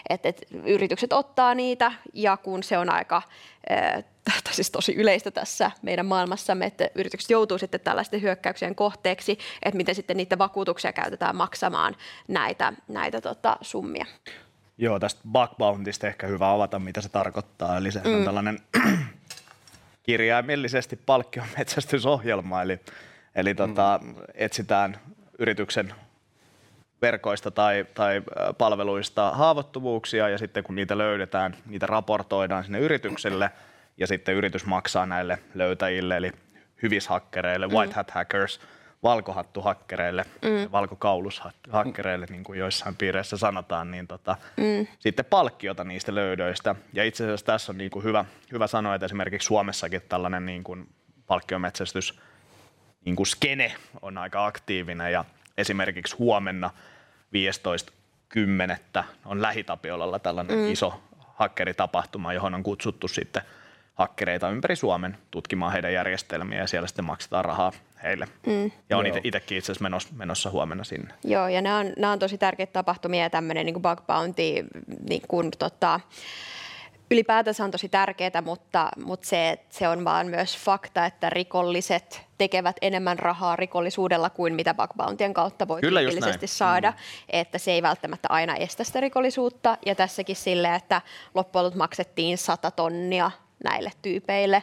[0.09, 3.23] että, että yritykset ottaa niitä ja kun se on aika
[3.71, 4.05] äh,
[4.51, 9.95] siis tosi yleistä tässä meidän maailmassamme, että yritykset joutuu sitten tällaisten hyökkäyksien kohteeksi, että miten
[9.95, 11.97] sitten niiden vakuutuksia käytetään maksamaan
[12.29, 14.07] näitä, näitä tota, summia.
[14.79, 17.77] Joo, tästä bug bountysta ehkä hyvä avata, mitä se tarkoittaa.
[17.77, 18.15] Eli se mm.
[18.15, 18.59] on tällainen
[20.03, 22.81] kirjaimellisesti palkkion metsästysohjelma, eli,
[23.35, 24.15] eli tota, mm.
[24.35, 24.99] etsitään
[25.39, 25.95] yrityksen
[27.03, 28.23] verkoista tai, tai
[28.59, 33.51] palveluista haavoittuvuuksia ja sitten kun niitä löydetään, niitä raportoidaan sinne yritykselle
[33.99, 36.33] ja sitten yritys maksaa näille löytäjille eli
[36.83, 37.73] hyvishakkereille, mm.
[37.73, 38.61] white hat hackers–
[39.03, 40.73] valkohattuhakkereille, mm.
[40.73, 44.87] valkokaulushakkereille, niin kuin joissain piireissä sanotaan, niin tota, mm.
[44.99, 46.75] sitten palkkiota niistä löydöistä.
[46.93, 50.65] Ja itse asiassa tässä on niin kuin hyvä, hyvä sanoa, että esimerkiksi Suomessakin tällainen niin
[50.65, 50.89] kuin
[51.27, 52.19] palkkiometsästys
[53.05, 55.25] niin kuin skene on aika aktiivinen ja
[55.59, 56.71] esimerkiksi huomenna
[58.97, 59.05] 15.10.
[59.25, 60.73] on Lähitapiolalla tällainen mm.
[60.73, 61.03] iso
[61.35, 63.43] hakkeritapahtuma, johon on kutsuttu sitten
[64.03, 68.29] hakkereita ympäri Suomen tutkimaan heidän järjestelmiä ja siellä sitten maksetaan rahaa heille.
[68.47, 68.71] Mm.
[68.91, 71.15] Ja on itsekin itse asiassa menossa, menossa huomenna sinne.
[71.25, 74.43] Joo, ja nämä on, nämä on tosi tärkeitä tapahtumia ja tämmöinen niin bug bounty,
[75.09, 76.01] niin kuin, tota,
[77.11, 82.77] ylipäätänsä on tosi tärkeää, mutta, mutta se, se on vaan myös fakta, että rikolliset tekevät
[82.83, 86.91] enemmän rahaa rikollisuudella kuin mitä bug bountien kautta voi Kyllä tyypillisesti saada.
[86.91, 86.97] Mm.
[87.29, 89.79] Että se ei välttämättä aina estä sitä rikollisuutta.
[89.87, 91.03] Ja tässäkin sille, että
[91.35, 93.31] loppujen maksettiin 100 tonnia
[93.65, 94.63] näille tyypeille,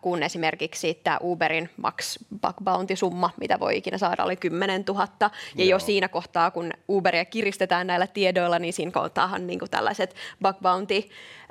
[0.00, 5.08] kun esimerkiksi tämä Uberin max bug bounty-summa, mitä voi ikinä saada, oli 10 000.
[5.20, 5.70] Ja Joo.
[5.70, 10.56] jo siinä kohtaa, kun Uberia kiristetään näillä tiedoilla, niin siinä kohtaahan niin kuin tällaiset bug
[10.62, 11.02] bounty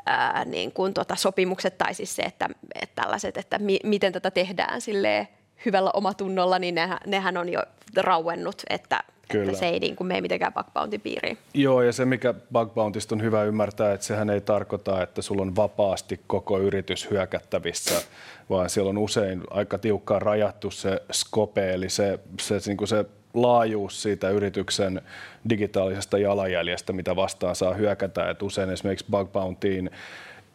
[0.06, 2.50] ää, niin kuin tota sopimukset tai siis se, että,
[2.82, 5.28] että tällaiset, että mi, miten tätä tehdään silleen
[5.66, 7.64] hyvällä omatunnolla, niin nehän, nehän on jo
[7.98, 9.46] rauennut, että, Kyllä.
[9.46, 11.38] että se ei niin kuin mene mitenkään bug bounty piiriin.
[11.54, 15.42] Joo, ja se mikä bug bountysta on hyvä ymmärtää, että sehän ei tarkoita, että sulla
[15.42, 18.02] on vapaasti koko yritys hyökättävissä,
[18.50, 23.06] vaan siellä on usein aika tiukkaan rajattu se scope, eli se, se, niin kuin se
[23.34, 25.02] laajuus siitä yrityksen
[25.50, 28.30] digitaalisesta jalanjäljestä, mitä vastaan saa hyökätä.
[28.30, 29.92] Et usein esimerkiksi bug bountyin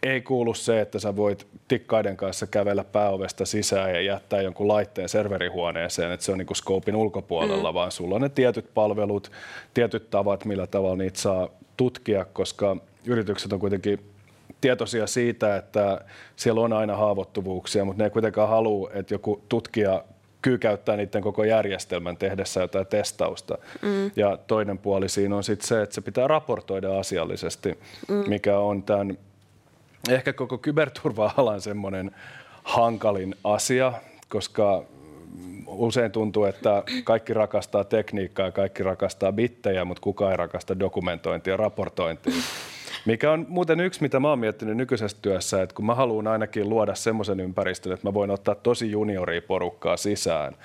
[0.04, 5.08] ei kuulu se, että sä voit tikkaiden kanssa kävellä pääovesta sisään ja jättää jonkun laitteen
[5.08, 7.74] serverihuoneeseen, että se on niin scopein ulkopuolella, mm.
[7.74, 9.30] vaan sulla on ne tietyt palvelut,
[9.74, 13.98] tietyt tavat, millä tavalla niitä saa tutkia, koska yritykset on kuitenkin
[14.60, 16.00] tietoisia siitä, että
[16.36, 20.04] siellä on aina haavoittuvuuksia, mutta ne ei kuitenkaan halua, että joku tutkija
[20.42, 23.58] kyykäyttää niiden koko järjestelmän tehdessä jotain testausta.
[23.82, 24.10] Mm.
[24.16, 28.24] Ja toinen puoli siinä on sitten se, että se pitää raportoida asiallisesti, mm.
[28.28, 29.18] mikä on tämän
[30.08, 32.10] ehkä koko kyberturva-alan semmoinen
[32.64, 33.92] hankalin asia,
[34.28, 34.82] koska
[35.66, 41.52] usein tuntuu, että kaikki rakastaa tekniikkaa ja kaikki rakastaa bittejä, mutta kukaan ei rakasta dokumentointia
[41.52, 42.34] ja raportointia.
[43.06, 46.68] Mikä on muuten yksi, mitä mä oon miettinyt nykyisessä työssä, että kun mä haluan ainakin
[46.68, 50.56] luoda semmoisen ympäristön, että mä voin ottaa tosi junioria porukkaa sisään.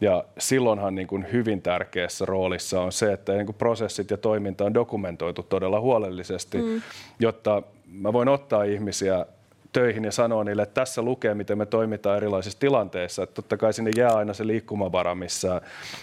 [0.00, 4.64] Ja silloinhan niin kuin hyvin tärkeässä roolissa on se, että niin kuin prosessit ja toiminta
[4.64, 6.82] on dokumentoitu todella huolellisesti, mm.
[7.18, 9.26] jotta mä voin ottaa ihmisiä
[9.72, 13.22] töihin ja sanoa niille, että tässä lukee, miten me toimitaan erilaisissa tilanteissa.
[13.22, 15.60] Että totta kai sinne jää aina se liikkumavara, missä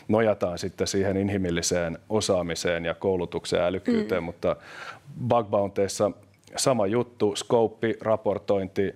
[0.07, 4.25] nojataan sitten siihen inhimilliseen osaamiseen ja koulutukseen ja älykkyyteen, mm.
[4.25, 4.55] mutta
[5.27, 6.11] bug bounteissa
[6.55, 8.95] sama juttu, scope, raportointi,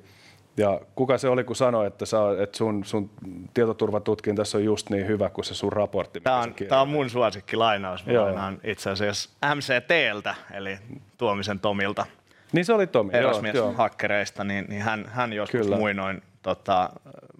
[0.57, 3.09] ja kuka se oli, kun sanoi, että, sä, että sun, sun
[3.53, 6.21] tietoturvatutkintassa on just niin hyvä kuin se sun raportti?
[6.21, 8.05] Tämä on, tämä on mun suosikkilainaus.
[8.05, 10.77] Mä itse asiassa MCTltä, eli
[11.17, 12.05] Tuomisen Tomilta.
[12.51, 15.77] Niin se oli Tomi, herrasmies joo, hakkereista, niin, niin hän, hän joskus Kyllä.
[15.77, 16.89] muinoin tota,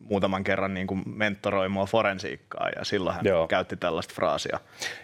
[0.09, 3.47] muutaman kerran niin kuin mentoroi mua forensiikkaa ja silloin hän Joo.
[3.47, 4.59] käytti tällaista fraasia.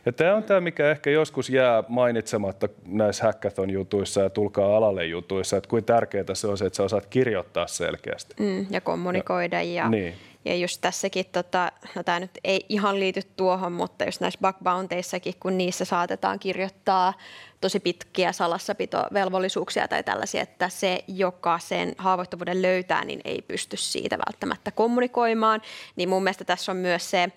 [0.06, 5.58] Ja tämä on tämä, mikä ehkä joskus jää mainitsematta näissä hackathon-jutuissa ja tulkaa alalle jutuissa,
[5.58, 8.36] että kuinka tärkeää se on se, että sä osaat kirjoittaa selkeästi.
[8.39, 10.13] Mm, ja kommunikoida ja, ja niin.
[10.45, 14.56] Ja just tässäkin, tota, no tämä nyt ei ihan liity tuohon, mutta just näissä bug
[14.63, 17.13] bounteissakin, kun niissä saatetaan kirjoittaa
[17.62, 24.17] tosi pitkiä salassapitovelvollisuuksia tai tällaisia, että se, joka sen haavoittuvuuden löytää, niin ei pysty siitä
[24.17, 25.62] välttämättä kommunikoimaan.
[25.95, 27.32] Niin mun mielestä tässä on myös se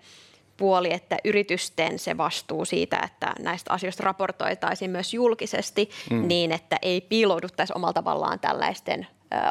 [0.56, 6.28] puoli, että yritysten se vastuu siitä, että näistä asioista raportoitaisiin myös julkisesti mm.
[6.28, 9.06] niin, että ei piilouduttaisi omalla tavallaan tällaisten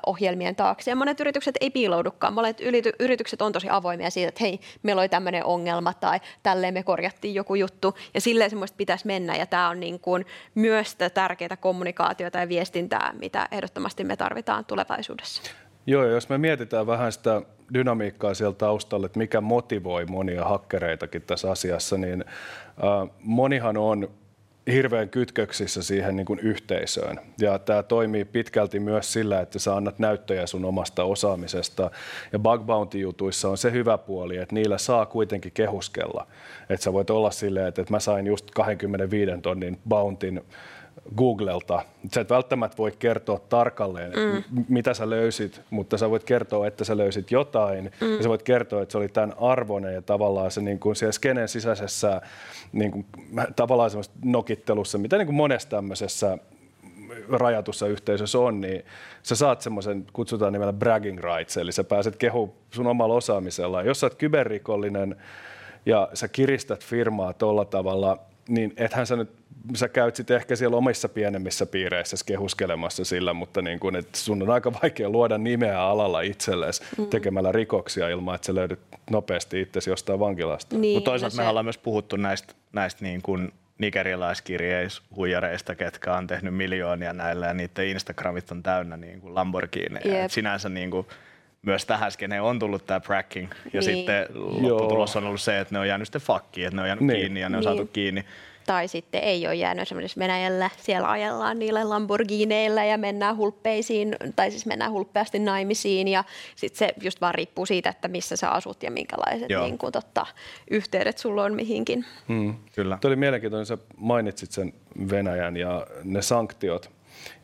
[0.06, 0.92] ohjelmien taakse.
[0.92, 2.34] Ja monet yritykset ei piiloudukaan.
[2.34, 2.58] Monet
[3.00, 7.36] yritykset on tosi avoimia siitä, että hei, meillä oli tämmöinen ongelma tai tälleen me korjattiin
[7.36, 7.96] joku juttu.
[8.14, 9.36] Ja silleen semmoista pitäisi mennä.
[9.36, 15.42] Ja tämä on niin kuin myös tärkeää kommunikaatiota ja viestintää, mitä ehdottomasti me tarvitaan tulevaisuudessa.
[15.88, 17.42] Joo, jos me mietitään vähän sitä
[17.74, 24.10] dynamiikkaa siellä taustalla, että mikä motivoi monia hakkereitakin tässä asiassa, niin äh, monihan on
[24.72, 27.20] hirveän kytköksissä siihen niin kuin yhteisöön.
[27.40, 31.92] Ja tämä toimii pitkälti myös sillä, että sä annat näyttöjä sun omasta osaamisesta.
[32.34, 36.28] Ja bug bounty-jutuissa on se hyvä puoli, että niillä saa kuitenkin kehuskella.
[36.70, 40.42] Että sä voit olla silleen, että mä sain just 25 tonnin bountin
[41.18, 41.82] Googlelta.
[42.14, 44.64] Sä et välttämättä voi kertoa tarkalleen, mm.
[44.70, 47.92] mitä sä löysit, mutta sä voit kertoa, että sä löysit jotain.
[48.02, 48.16] Mm.
[48.18, 51.12] Ja sä voit kertoa, että se oli tämän arvoinen ja tavallaan se niin kuin siellä
[51.12, 52.22] skenen sisäisessä
[52.72, 53.06] niin kuin,
[53.56, 53.92] tavallaan
[54.24, 56.38] nokittelussa, mitä niin kuin monessa tämmöisessä
[57.30, 58.86] rajatussa yhteisössä on, niin
[59.24, 63.84] sä saat semmoisen, kutsutaan nimellä bragging rights, eli sä pääset kehu sun omalla osaamisella.
[63.84, 65.16] Jos sä oot kyberrikollinen
[65.86, 68.18] ja sä kiristät firmaa tuolla tavalla,
[68.50, 69.30] niin ethän sä nyt
[69.74, 74.42] sä käyt sitten ehkä siellä omissa pienemmissä piireissä kehuskelemassa sillä, mutta niin kun, et sun
[74.42, 77.08] on aika vaikea luoda nimeä alalla itsellesi mm.
[77.08, 78.80] tekemällä rikoksia ilman, että sä löydät
[79.12, 80.78] nopeasti itsesi jostain vankilasta.
[80.78, 81.42] Niin, mutta toisaalta no se...
[81.42, 87.54] me ollaan myös puhuttu näistä, näistä niin kuin nigerialaiskirjeishuijareista, ketkä on tehnyt miljoonia näillä ja
[87.54, 90.00] niiden Instagramit on täynnä niin kuin Lamborghini.
[90.06, 90.32] Yep.
[90.32, 91.08] Sinänsä niin kuin,
[91.66, 93.84] myös tähän skeneen on tullut tämä fracking ja niin.
[93.84, 97.06] sitten lopputulos on ollut se, että ne on jäänyt sitten fakkiin, että ne on jäänyt
[97.06, 97.20] niin.
[97.20, 97.76] kiinni ja ne on niin.
[97.76, 98.26] saatu kiinni
[98.66, 104.52] tai sitten ei ole jäänyt esimerkiksi Venäjällä, siellä ajellaan niillä Lamborghineillä ja mennään hulppeisiin, tai
[104.52, 106.24] siis mennään hulppeasti naimisiin ja
[106.56, 110.26] sitten se just vaan riippuu siitä, että missä sä asut ja minkälaiset niin kuin, totta,
[110.72, 112.06] yhteydet sulla on mihinkin.
[112.28, 112.98] Hmm, kyllä.
[113.02, 114.74] Tuo oli mielenkiintoinen, sä mainitsit sen
[115.10, 116.92] Venäjän ja ne sanktiot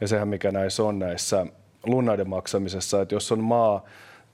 [0.02, 1.46] ja sehän mikä näissä on näissä
[1.86, 3.86] lunnaiden maksamisessa, että jos on maa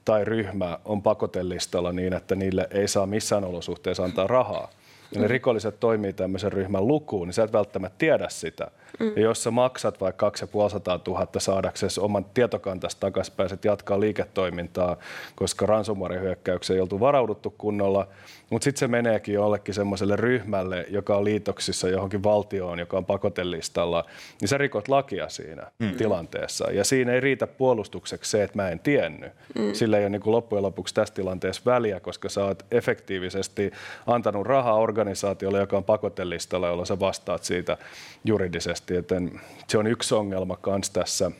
[0.08, 4.70] tai ryhmä on pakotelistalla niin, että niille ei saa missään olosuhteessa antaa rahaa,
[5.14, 8.70] ja ne rikolliset toimii tämmöisen ryhmän lukuun, niin sä et välttämättä tiedä sitä.
[9.00, 9.12] Mm.
[9.16, 14.96] Ja jos sä maksat vaikka 2500 000 saadaksesi oman tietokantasta takaisin, pääset jatkaa liiketoimintaa,
[15.34, 18.08] koska ransomware-hyökkäykseen ei oltu varauduttu kunnolla,
[18.50, 24.04] mutta sitten se meneekin jollekin semmoiselle ryhmälle, joka on liitoksissa johonkin valtioon, joka on pakotelistalla,
[24.40, 25.94] niin sä rikot lakia siinä mm.
[25.94, 26.70] tilanteessa.
[26.70, 29.32] Ja siinä ei riitä puolustukseksi se, että mä en tiennyt.
[29.58, 29.74] Mm.
[29.74, 33.72] Sillä ei ole niin kuin loppujen lopuksi tässä tilanteessa väliä, koska sä oot efektiivisesti
[34.06, 37.78] antanut rahaa organisaatiolle, joka on pakotelistalla, jolla sä vastaat siitä
[38.24, 38.94] juridisesti.
[38.94, 41.30] Joten se on yksi ongelma myös tässä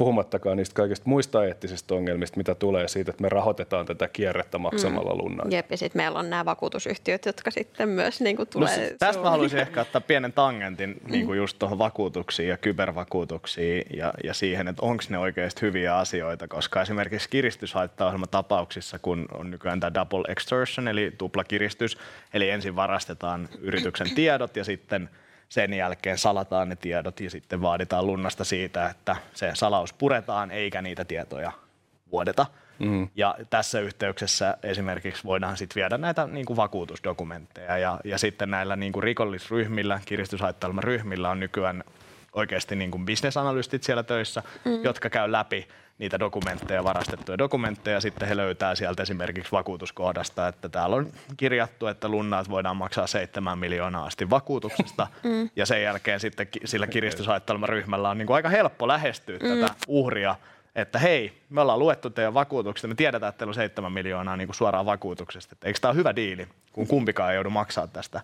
[0.00, 5.14] puhumattakaan niistä kaikista muista eettisistä ongelmista, mitä tulee siitä, että me rahoitetaan tätä kierrettä maksamalla
[5.14, 5.46] lunnaa.
[5.46, 5.52] Mm.
[5.52, 8.90] Jep, ja sitten meillä on nämä vakuutusyhtiöt, jotka sitten myös niin kuin tulee...
[8.90, 13.84] No, tästä mä haluaisin ehkä ottaa pienen tangentin niin kuin just tuohon vakuutuksiin ja kybervakuutuksiin
[13.96, 17.28] ja, ja siihen, että onko ne oikeasti hyviä asioita, koska esimerkiksi
[18.30, 21.98] tapauksissa, kun on nykyään tämä double extortion, eli tuplakiristys,
[22.34, 25.10] eli ensin varastetaan yrityksen tiedot ja sitten–
[25.50, 30.82] sen jälkeen salataan ne tiedot ja sitten vaaditaan lunnasta siitä, että se salaus puretaan eikä
[30.82, 31.52] niitä tietoja
[32.12, 32.46] vuodeta.
[32.78, 33.08] Mm.
[33.16, 38.76] Ja tässä yhteyksessä esimerkiksi voidaan sitten viedä näitä niin kuin vakuutusdokumentteja ja, ja sitten näillä
[38.76, 40.00] niin kuin rikollisryhmillä,
[40.78, 41.84] ryhmillä on nykyään
[42.32, 44.84] oikeasti niin kuin bisnesanalystit siellä töissä, mm.
[44.84, 45.68] jotka käy läpi
[46.00, 48.00] niitä dokumentteja, varastettuja dokumentteja.
[48.00, 53.58] Sitten he löytää sieltä esimerkiksi vakuutuskohdasta, että täällä on kirjattu, että lunnaat voidaan maksaa 7
[53.58, 55.06] miljoonaa asti vakuutuksesta.
[55.22, 55.50] Mm.
[55.56, 56.86] Ja sen jälkeen sitten sillä
[57.66, 59.48] ryhmällä on niin kuin aika helppo lähestyä mm.
[59.48, 60.36] tätä uhria,
[60.74, 64.48] että hei, me ollaan luettu teidän vakuutukset, me tiedetään, että teillä on 7 miljoonaa niin
[64.48, 65.52] kuin suoraan vakuutuksesta.
[65.52, 68.20] Että eikö tämä ole hyvä diili, kun kumpikaan ei joudu maksaa tästä.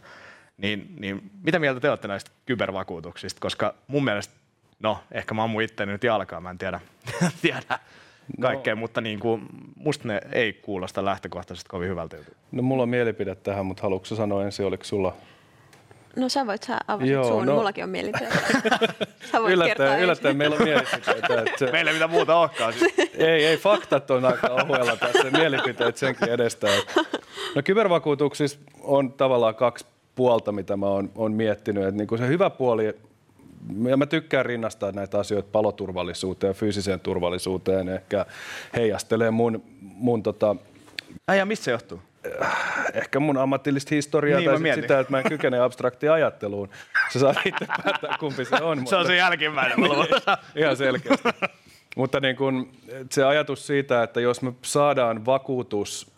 [0.58, 3.40] Niin, niin mitä mieltä te olette näistä kybervakuutuksista?
[3.40, 4.34] Koska mun mielestä
[4.82, 6.80] no ehkä mä ammun itteni nyt jalkaa, mä en tiedä,
[7.42, 7.78] tiedä
[8.40, 12.16] kaikkea, no, mutta niin kuin, musta ne ei kuulosta lähtökohtaisesti kovin hyvältä.
[12.52, 15.16] No mulla on mielipide tähän, mutta haluatko sanoa ensin, oliko sulla
[16.16, 17.54] No sä voit, sä avasit Joo, suun, no.
[17.54, 18.28] mullakin on mielipide.
[19.32, 21.42] sä voit yllättäen, yllättäen meillä on mielipiteitä.
[21.46, 21.66] Että...
[21.72, 22.74] Meillä mitä muuta olekaan.
[23.14, 26.66] ei, ei, faktat on aika ohuella tässä, mielipiteet senkin edestä.
[27.54, 31.84] No kybervakuutuksissa on tavallaan kaksi puolta, mitä mä oon, oon miettinyt.
[31.84, 32.94] Että niin kuin se hyvä puoli
[33.88, 37.88] ja mä tykkään rinnastaa näitä asioita paloturvallisuuteen ja fyysiseen turvallisuuteen.
[37.88, 38.26] Ehkä
[38.76, 40.56] heijastelee mun, mun tota...
[41.28, 42.02] Ai ja mistä se johtuu?
[42.94, 46.68] Ehkä mun ammatillista historiaa niin, tai sit sitä, että mä en kykene abstraktiin ajatteluun.
[47.10, 48.86] Se saa itse päättää, kumpi se on.
[48.86, 49.78] se on se jälkimmäinen.
[50.56, 51.28] Ihan selkeästi.
[51.96, 52.72] Mutta niin kun,
[53.10, 56.15] se ajatus siitä, että jos me saadaan vakuutus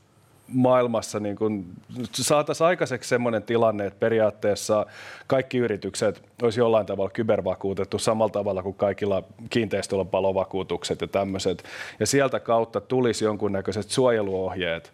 [0.49, 1.67] maailmassa niin kun
[2.13, 4.87] saataisiin aikaiseksi sellainen tilanne, että periaatteessa
[5.27, 11.65] kaikki yritykset olisi jollain tavalla kybervakuutettu samalla tavalla kuin kaikilla kiinteistöillä palovakuutukset ja tämmöiset.
[12.01, 14.93] Ja sieltä kautta tulisi jonkunnäköiset suojeluohjeet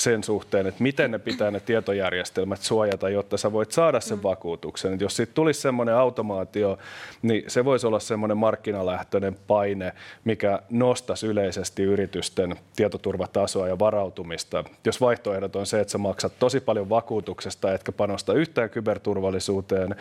[0.00, 4.22] sen suhteen, että miten ne pitää ne tietojärjestelmät suojata, jotta sä voit saada sen mm.
[4.22, 4.94] vakuutuksen.
[4.94, 6.78] Et jos siitä tulisi semmoinen automaatio,
[7.22, 9.92] niin se voisi olla semmoinen markkinalähtöinen paine,
[10.24, 14.64] mikä nostaisi yleisesti yritysten tietoturvatasoa ja varautumista.
[14.84, 19.94] Jos vaihtoehdot on se, että sä maksat tosi paljon vakuutuksesta, etkä panosta yhtään kyberturvallisuuteen,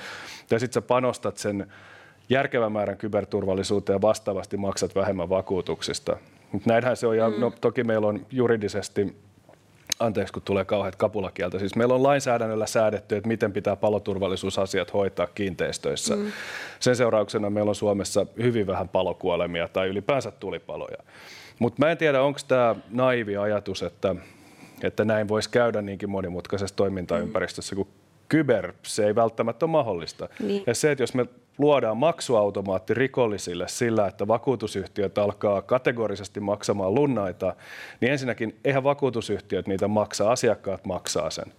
[0.51, 1.67] ja sitten sä panostat sen
[2.29, 6.17] järkevän määrän kyberturvallisuuteen ja vastaavasti maksat vähemmän vakuutuksista.
[6.65, 9.15] Näinhän se on, ja no, toki meillä on juridisesti
[9.99, 15.27] anteeksi kun tulee kauheat kapulakieltä, siis meillä on lainsäädännöllä säädetty, että miten pitää paloturvallisuusasiat hoitaa
[15.27, 16.15] kiinteistöissä.
[16.15, 16.31] Mm.
[16.79, 20.97] Sen seurauksena meillä on Suomessa hyvin vähän palokuolemia tai ylipäänsä tulipaloja.
[21.59, 24.15] Mutta mä en tiedä, onko tämä naivi ajatus, että,
[24.83, 27.87] että näin voisi käydä niinkin monimutkaisessa toimintaympäristössä, kun
[28.29, 30.29] kyber, se ei välttämättä ole mahdollista.
[30.39, 30.63] Niin.
[30.67, 31.25] Ja se, että jos me
[31.59, 37.55] luodaan maksuautomaatti rikollisille sillä, että vakuutusyhtiöt alkaa kategorisesti maksamaan lunnaita,
[38.01, 41.53] niin ensinnäkin eihän vakuutusyhtiöt niitä maksaa, asiakkaat maksaa sen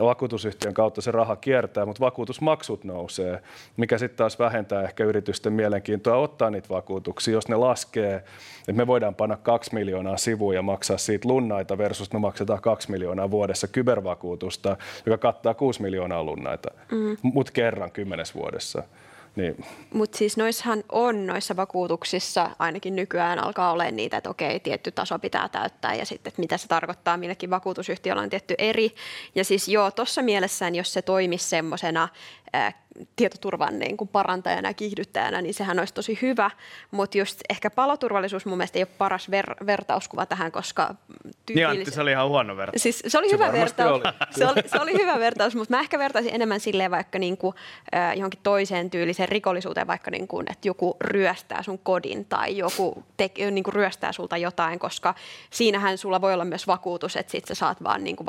[0.00, 3.42] vakuutusyhtiön kautta se raha kiertää, mutta vakuutusmaksut nousee,
[3.76, 8.86] mikä sitten taas vähentää ehkä yritysten mielenkiintoa ottaa niitä vakuutuksia, jos ne laskee, että me
[8.86, 13.68] voidaan panna kaksi miljoonaa sivuja ja maksaa siitä lunnaita versus me maksetaan kaksi miljoonaa vuodessa
[13.68, 14.76] kybervakuutusta,
[15.06, 17.16] joka kattaa kuusi miljoonaa lunnaita, mm.
[17.22, 18.82] mutta kerran kymmenes vuodessa.
[19.36, 19.64] Niin.
[19.94, 25.18] Mutta siis noissahan on noissa vakuutuksissa, ainakin nykyään alkaa olla niitä, että okei, tietty taso
[25.18, 28.94] pitää täyttää ja sitten, että mitä se tarkoittaa, millekin vakuutusyhtiöllä on tietty eri.
[29.34, 32.08] Ja siis joo, tuossa mielessään, jos se toimisi semmoisena
[33.16, 36.50] tietoturvan niin kuin parantajana ja kiihdyttäjänä, niin sehän olisi tosi hyvä.
[36.90, 40.94] Mutta just ehkä paloturvallisuus mun mielestä ei ole paras ver- vertauskuva tähän, koska...
[41.46, 41.86] Tyypillis...
[41.86, 42.82] Niin se oli ihan huono vertaus.
[42.82, 43.92] Siis se oli se hyvä vertaus.
[43.92, 44.02] Oli.
[44.30, 47.56] se, oli, se oli hyvä vertaus, mutta mä ehkä vertaisin enemmän silleen vaikka niin kuin,
[47.94, 53.04] äh, johonkin toiseen tyyliseen rikollisuuteen, vaikka niin kuin, että joku ryöstää sun kodin tai joku
[53.16, 55.14] te, niin kuin ryöstää sulta jotain, koska
[55.50, 58.26] siinähän sulla voi olla myös vakuutus, että sit sä saat vaan niin kuin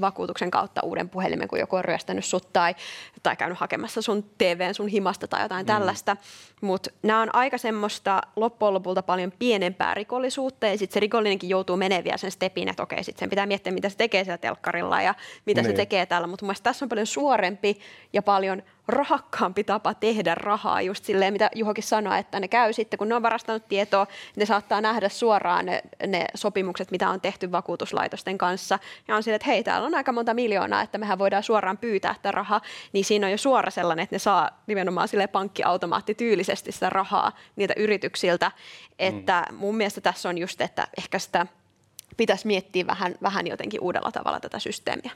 [0.00, 2.74] vakuutuksen kautta uuden puhelimen, kun joku on ryöstänyt sut tai,
[3.22, 5.66] tai käynyt hakemassa sun TVn sun himasta tai jotain mm.
[5.66, 6.16] tällaista.
[6.60, 11.76] Mutta nämä on aika semmoista loppujen lopulta paljon pienempää rikollisuutta ja sitten se rikollinenkin joutuu
[11.76, 15.14] meneviä sen stepin, että okei, sitten sen pitää miettiä, mitä se tekee siellä telkkarilla ja
[15.46, 15.70] mitä niin.
[15.70, 16.26] se tekee täällä.
[16.26, 17.80] Mutta mun tässä on paljon suorempi
[18.12, 22.98] ja paljon rahakkaampi tapa tehdä rahaa, just silleen, mitä Juhokin sanoi, että ne käy sitten,
[22.98, 27.52] kun ne on varastanut tietoa, ne saattaa nähdä suoraan ne, ne sopimukset, mitä on tehty
[27.52, 31.42] vakuutuslaitosten kanssa, ja on silleen, että hei, täällä on aika monta miljoonaa, että mehän voidaan
[31.42, 32.60] suoraan pyytää tätä rahaa,
[32.92, 37.74] niin siinä on jo suora sellainen, että ne saa nimenomaan sille pankkiautomaattityylisesti sitä rahaa niitä
[37.76, 38.50] yrityksiltä,
[38.98, 39.56] että mm.
[39.56, 41.46] mun mielestä tässä on just, että ehkä sitä
[42.16, 45.10] pitäisi miettiä vähän, vähän jotenkin uudella tavalla tätä systeemiä.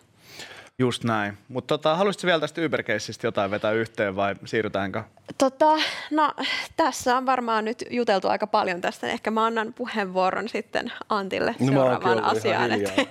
[0.78, 1.38] Just näin.
[1.48, 2.84] Mutta tota, haluaisitko vielä tästä uber
[3.22, 5.02] jotain vetää yhteen vai siirrytäänkö?
[5.38, 5.76] Tota,
[6.10, 6.32] no,
[6.76, 9.06] tässä on varmaan nyt juteltu aika paljon tästä.
[9.06, 12.72] Ehkä mä annan puheenvuoron sitten Antille no, seuraavaan asiaan.
[12.72, 12.92] Että,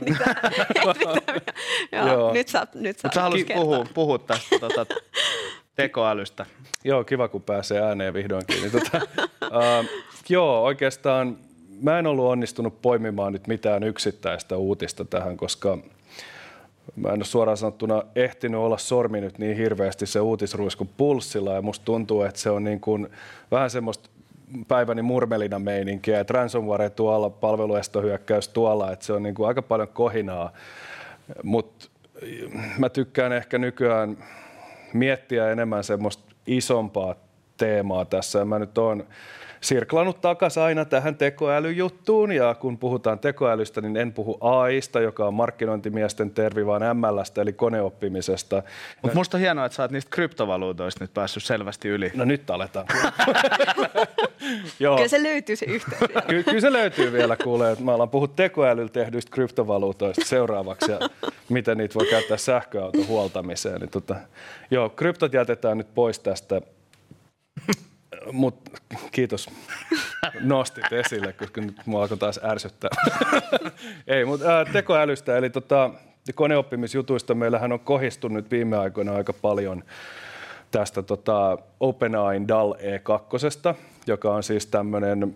[1.91, 2.33] joo, joo.
[2.33, 4.85] Nyt sä, nyt sä, sä haluaisit puhua, puhua tästä tota,
[5.75, 6.45] tekoälystä.
[6.83, 8.61] Joo, kiva kun pääsee ääneen vihdoinkin.
[8.61, 8.97] Niin, tota,
[9.45, 9.85] uh,
[10.29, 11.37] joo, oikeastaan
[11.81, 15.77] mä en ollut onnistunut poimimaan nyt mitään yksittäistä uutista tähän, koska–
[16.95, 21.61] Mä en ole suoraan sanottuna ehtinyt olla sormi nyt niin hirveästi se uutisruiskun pulssilla ja
[21.61, 23.07] musta tuntuu, että se on niin kuin
[23.51, 24.09] vähän semmoista
[24.67, 29.87] päiväni murmelina meininkiä, että ransomware tuolla, palveluestohyökkäys tuolla, että se on niin kuin aika paljon
[29.87, 30.53] kohinaa.
[31.43, 31.87] Mutta
[32.77, 34.17] mä tykkään ehkä nykyään
[34.93, 37.15] miettiä enemmän semmoista isompaa
[37.57, 38.39] teemaa tässä.
[38.39, 39.05] Ja mä nyt oon
[39.65, 45.33] sirklannut takaisin aina tähän tekoälyjuttuun ja kun puhutaan tekoälystä, niin en puhu AIsta, joka on
[45.33, 48.63] markkinointimiesten tervi, vaan MLstä eli koneoppimisesta.
[49.01, 52.11] Mutta musta on hienoa, että sä oot niistä kryptovaluutoista nyt päässyt selvästi yli.
[52.15, 52.87] No nyt aletaan.
[54.79, 54.95] Joo.
[54.95, 57.71] Kyllä se löytyy se yhteys Ky- kyllä se löytyy vielä, kuulee.
[57.71, 60.99] Että mä alan puhua tekoälyllä tehdyistä kryptovaluutoista seuraavaksi ja
[61.49, 63.81] miten niitä voi käyttää sähköauton huoltamiseen.
[63.81, 64.15] Niin tota,
[64.71, 66.61] joo, kryptot jätetään nyt pois tästä
[68.31, 68.69] Mut,
[69.11, 69.49] kiitos
[70.39, 72.89] nostit esille, koska nyt mua alkoi taas ärsyttää.
[74.07, 75.91] Ei, mutta tekoälystä, eli tota,
[76.35, 79.83] koneoppimisjutuista meillähän on kohistunut viime aikoina aika paljon
[80.71, 83.75] tästä tota, OpenAIn DAL E2,
[84.07, 85.35] joka on siis tämmöinen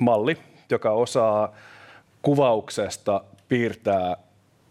[0.00, 0.36] malli,
[0.70, 1.54] joka osaa
[2.22, 4.16] kuvauksesta piirtää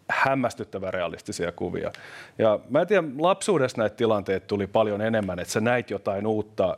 [0.09, 1.91] hämmästyttävän realistisia kuvia.
[2.37, 6.77] Ja mä en tiedä, lapsuudessa näitä tilanteita tuli paljon enemmän, että sä näit jotain uutta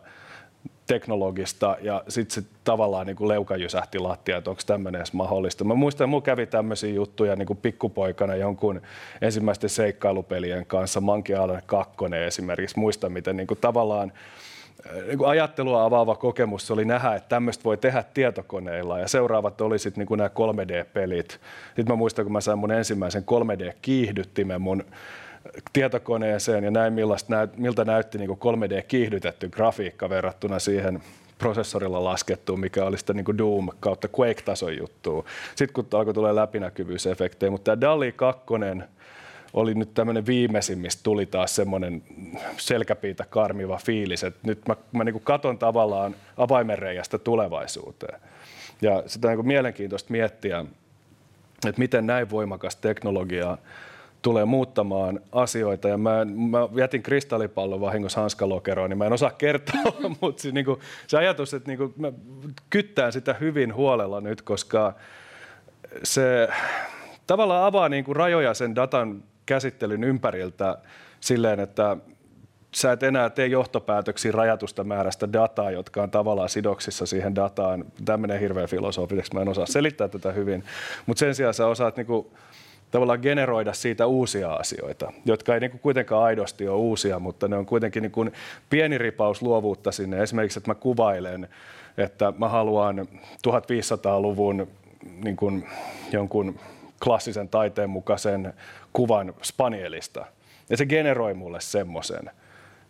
[0.87, 5.63] teknologista ja sitten se tavallaan niin kuin leuka jysähti lattia, että onko tämmöinen edes mahdollista.
[5.63, 8.81] Mä muistan, että kävi tämmöisiä juttuja niin kuin pikkupoikana jonkun
[9.21, 12.79] ensimmäisten seikkailupelien kanssa, Monkey Island 2 esimerkiksi.
[12.79, 14.13] Muistan, miten niin kuin tavallaan
[15.07, 20.01] niin ajattelua avaava kokemus oli nähdä, että tämmöistä voi tehdä tietokoneilla ja seuraavat oli sitten
[20.01, 21.39] niin kuin nämä 3D-pelit.
[21.65, 24.85] Sitten mä muistan, kun mä sain mun ensimmäisen 3D-kiihdyttimen mun
[25.73, 31.01] tietokoneeseen ja näin millaista, miltä näytti niin kuin 3D-kiihdytetty grafiikka verrattuna siihen
[31.37, 35.25] prosessorilla laskettu, mikä oli sitä niin kuin Doom kautta Quake-tason juttua.
[35.55, 38.41] Sitten kun alkoi tulla läpinäkyvyysefektejä, mutta tämä DALI 2
[39.55, 42.03] oli nyt tämmöinen viimeisin, mistä tuli taas semmoinen
[42.57, 48.19] selkäpiitä karmiva fiilis, että nyt mä, mä niin katon tavallaan avaimenreijästä tulevaisuuteen.
[48.81, 50.65] Ja sitä on niin mielenkiintoista miettiä,
[51.67, 53.57] että miten näin voimakas teknologia
[54.21, 55.87] tulee muuttamaan asioita.
[55.87, 60.65] Ja mä, mä jätin kristallipallon vahingossa hanskalokeroon, niin mä en osaa kertoa, mutta se, niin
[60.65, 62.11] kuin, se ajatus, että niin mä
[62.69, 64.93] kyttään sitä hyvin huolella nyt, koska
[66.03, 66.47] se
[67.27, 70.77] tavallaan avaa niin kuin rajoja sen datan käsittelyn ympäriltä
[71.19, 71.97] silleen, että
[72.75, 77.85] sä et enää tee johtopäätöksiä rajatusta määrästä dataa, jotka on tavallaan sidoksissa siihen dataan.
[78.05, 80.63] Tämä menee hirveän filosofiseksi, mä en osaa selittää tätä hyvin.
[81.05, 82.33] Mutta sen sijaan sä osaat niinku,
[82.91, 87.65] tavallaan generoida siitä uusia asioita, jotka ei niinku kuitenkaan aidosti ole uusia, mutta ne on
[87.65, 88.25] kuitenkin niinku
[88.69, 90.23] pieni ripaus luovuutta sinne.
[90.23, 91.47] Esimerkiksi, että mä kuvailen,
[91.97, 93.07] että mä haluan
[93.47, 94.67] 1500-luvun
[95.23, 95.65] niin
[96.11, 96.59] jonkun
[97.03, 98.53] klassisen taiteen mukaisen
[98.93, 100.25] kuvan spanielista.
[100.69, 102.29] Ja se generoi mulle semmoisen.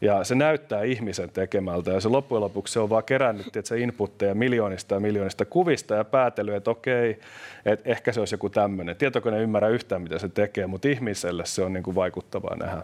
[0.01, 3.79] Ja se näyttää ihmisen tekemältä ja se loppujen lopuksi se on vaan kerännyt että se
[3.79, 7.19] inputteja miljoonista ja miljoonista kuvista ja päätely, että okei,
[7.65, 8.95] että ehkä se olisi joku tämmöinen.
[8.95, 12.81] Tietokone ei ymmärrä yhtään, mitä se tekee, mutta ihmiselle se on niin kuin vaikuttavaa nähdä.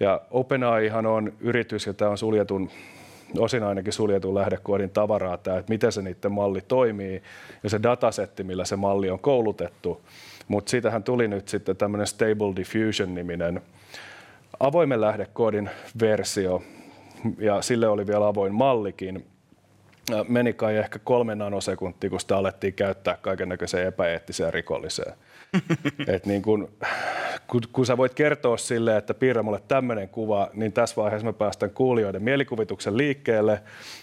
[0.00, 2.70] Ja OpenAIhan on yritys, tämä on suljetun
[3.38, 7.22] osin ainakin suljetun lähdekoodin tavaraa tämä, että miten se niiden malli toimii
[7.62, 10.00] ja se datasetti, millä se malli on koulutettu,
[10.50, 13.62] mutta siitähän tuli nyt sitten tämmöinen Stable Diffusion-niminen
[14.60, 15.70] avoimen lähdekoodin
[16.00, 16.62] versio,
[17.38, 19.26] ja sille oli vielä avoin mallikin.
[20.28, 25.14] Meni kai ehkä kolme nanosekuntia, kun sitä alettiin käyttää kaiken näköiseen epäeettiseen rikolliseen.
[26.14, 26.68] Et niin kun,
[27.46, 31.32] kun, kun sä voit kertoa sille, että piirrä mulle tämmöinen kuva, niin tässä vaiheessa mä
[31.32, 33.62] päästän kuulijoiden mielikuvituksen liikkeelle,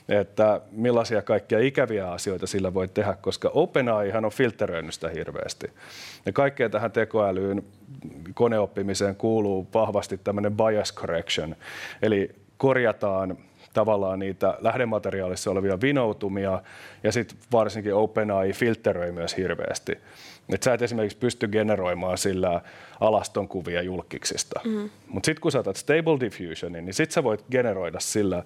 [0.09, 5.71] että millaisia kaikkia ikäviä asioita sillä voi tehdä, koska OpenAIhan on filteröinyt sitä hirveästi.
[6.25, 7.63] Ja kaikkeen tähän tekoälyyn,
[8.33, 11.55] koneoppimiseen kuuluu vahvasti tämmöinen bias correction,
[12.01, 13.37] eli korjataan
[13.73, 16.61] tavallaan niitä lähdemateriaalissa olevia vinoutumia
[17.03, 19.97] ja sitten varsinkin OpenAI filteröi myös hirveästi.
[20.49, 22.61] Et sä et esimerkiksi pysty generoimaan sillä
[22.99, 24.59] alaston kuvia julkiksista.
[24.63, 24.89] Mm.
[25.07, 28.43] Mutta sitten kun sä otat Stable Diffusionin, niin sitten sä voit generoida sillä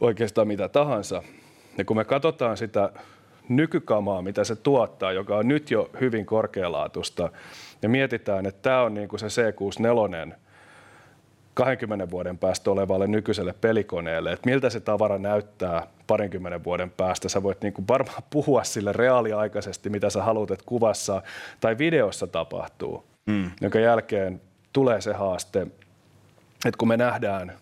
[0.00, 1.22] oikeastaan mitä tahansa.
[1.78, 2.92] Ja kun me katsotaan sitä
[3.48, 7.30] nykykamaa, mitä se tuottaa, joka on nyt jo hyvin korkealaatuista,
[7.82, 10.34] ja mietitään, että tämä on niin kuin se C64
[11.54, 17.28] 20 vuoden päästä olevalle nykyiselle pelikoneelle, että miltä se tavara näyttää parinkymmenen vuoden päästä.
[17.28, 21.22] Sä voit niin kuin varmaan puhua sille reaaliaikaisesti, mitä sä haluat, että kuvassa
[21.60, 23.50] tai videossa tapahtuu, mm.
[23.60, 24.40] jonka jälkeen
[24.72, 25.60] tulee se haaste,
[26.66, 27.52] että kun me nähdään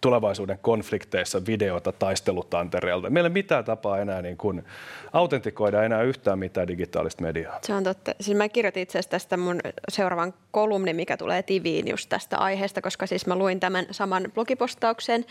[0.00, 3.10] tulevaisuuden konflikteissa videota taistelutantereelta.
[3.10, 4.64] Meillä ei mitään tapaa enää niin kuin
[5.12, 7.58] autentikoida enää yhtään mitään digitaalista mediaa.
[7.62, 8.14] Se on totta.
[8.20, 12.82] Siis mä kirjoitin itse asiassa tästä mun seuraavan kolumni, mikä tulee TViin just tästä aiheesta,
[12.82, 15.24] koska siis mä luin tämän saman blogipostauksen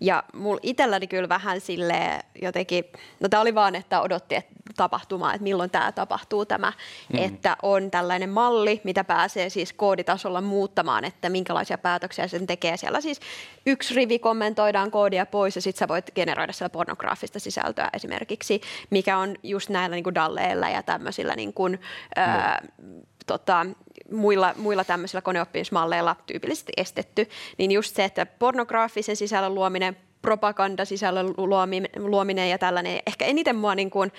[0.00, 2.84] ja mulla itselläni kyllä vähän sille jotenkin,
[3.20, 6.72] no tää oli vaan, että odotti että tapahtumaa, että milloin tämä tapahtuu tämä,
[7.12, 7.18] mm.
[7.18, 12.76] että on tällainen malli, mitä pääsee siis kooditasolla muuttamaan, että minkälaisia päätöksiä sen tekee.
[12.76, 13.20] Siellä siis
[13.66, 18.60] yksi rivi kommentoidaan koodia pois ja sitten sä voit generoida siellä pornograafista sisältöä esimerkiksi,
[18.90, 21.78] mikä on just näillä niin kuin dalleilla ja tämmöisillä niin kuin, mm.
[22.16, 22.62] ää,
[23.26, 23.66] tota,
[24.12, 31.34] muilla, muilla tämmöisillä koneoppimismalleilla tyypillisesti estetty, niin just se, että pornograafisen sisällön luominen, propagandasisällön
[31.96, 33.00] luominen ja tällainen.
[33.06, 34.12] Ehkä eniten mua niin kuin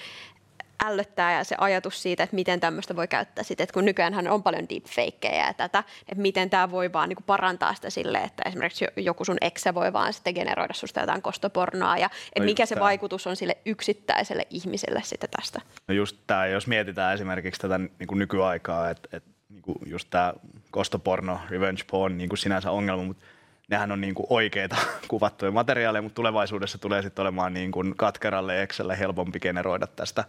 [0.83, 4.43] ällöttää ja se ajatus siitä, että miten tämmöistä voi käyttää sitten, että kun nykyään on
[4.43, 8.85] paljon deepfakeja ja tätä, että miten tämä voi vaan niin parantaa sitä sille, että esimerkiksi
[8.97, 12.75] joku sun eksä voi vaan sitten generoida susta jotain kostopornoa ja että no mikä se
[12.75, 12.85] tämä.
[12.85, 15.61] vaikutus on sille yksittäiselle ihmiselle sitten tästä.
[15.87, 20.07] No just tämä, jos mietitään esimerkiksi tätä niin kuin nykyaikaa, että, että niin kuin just
[20.09, 20.33] tämä
[20.71, 23.25] kostoporno, revenge porn, niin kuin sinänsä ongelma, mutta
[23.69, 24.75] nehän on niin kuin oikeita
[25.07, 30.23] kuvattuja materiaaleja, mutta tulevaisuudessa tulee sitten olemaan niin kuin katkeralle Excelle helpompi generoida tästä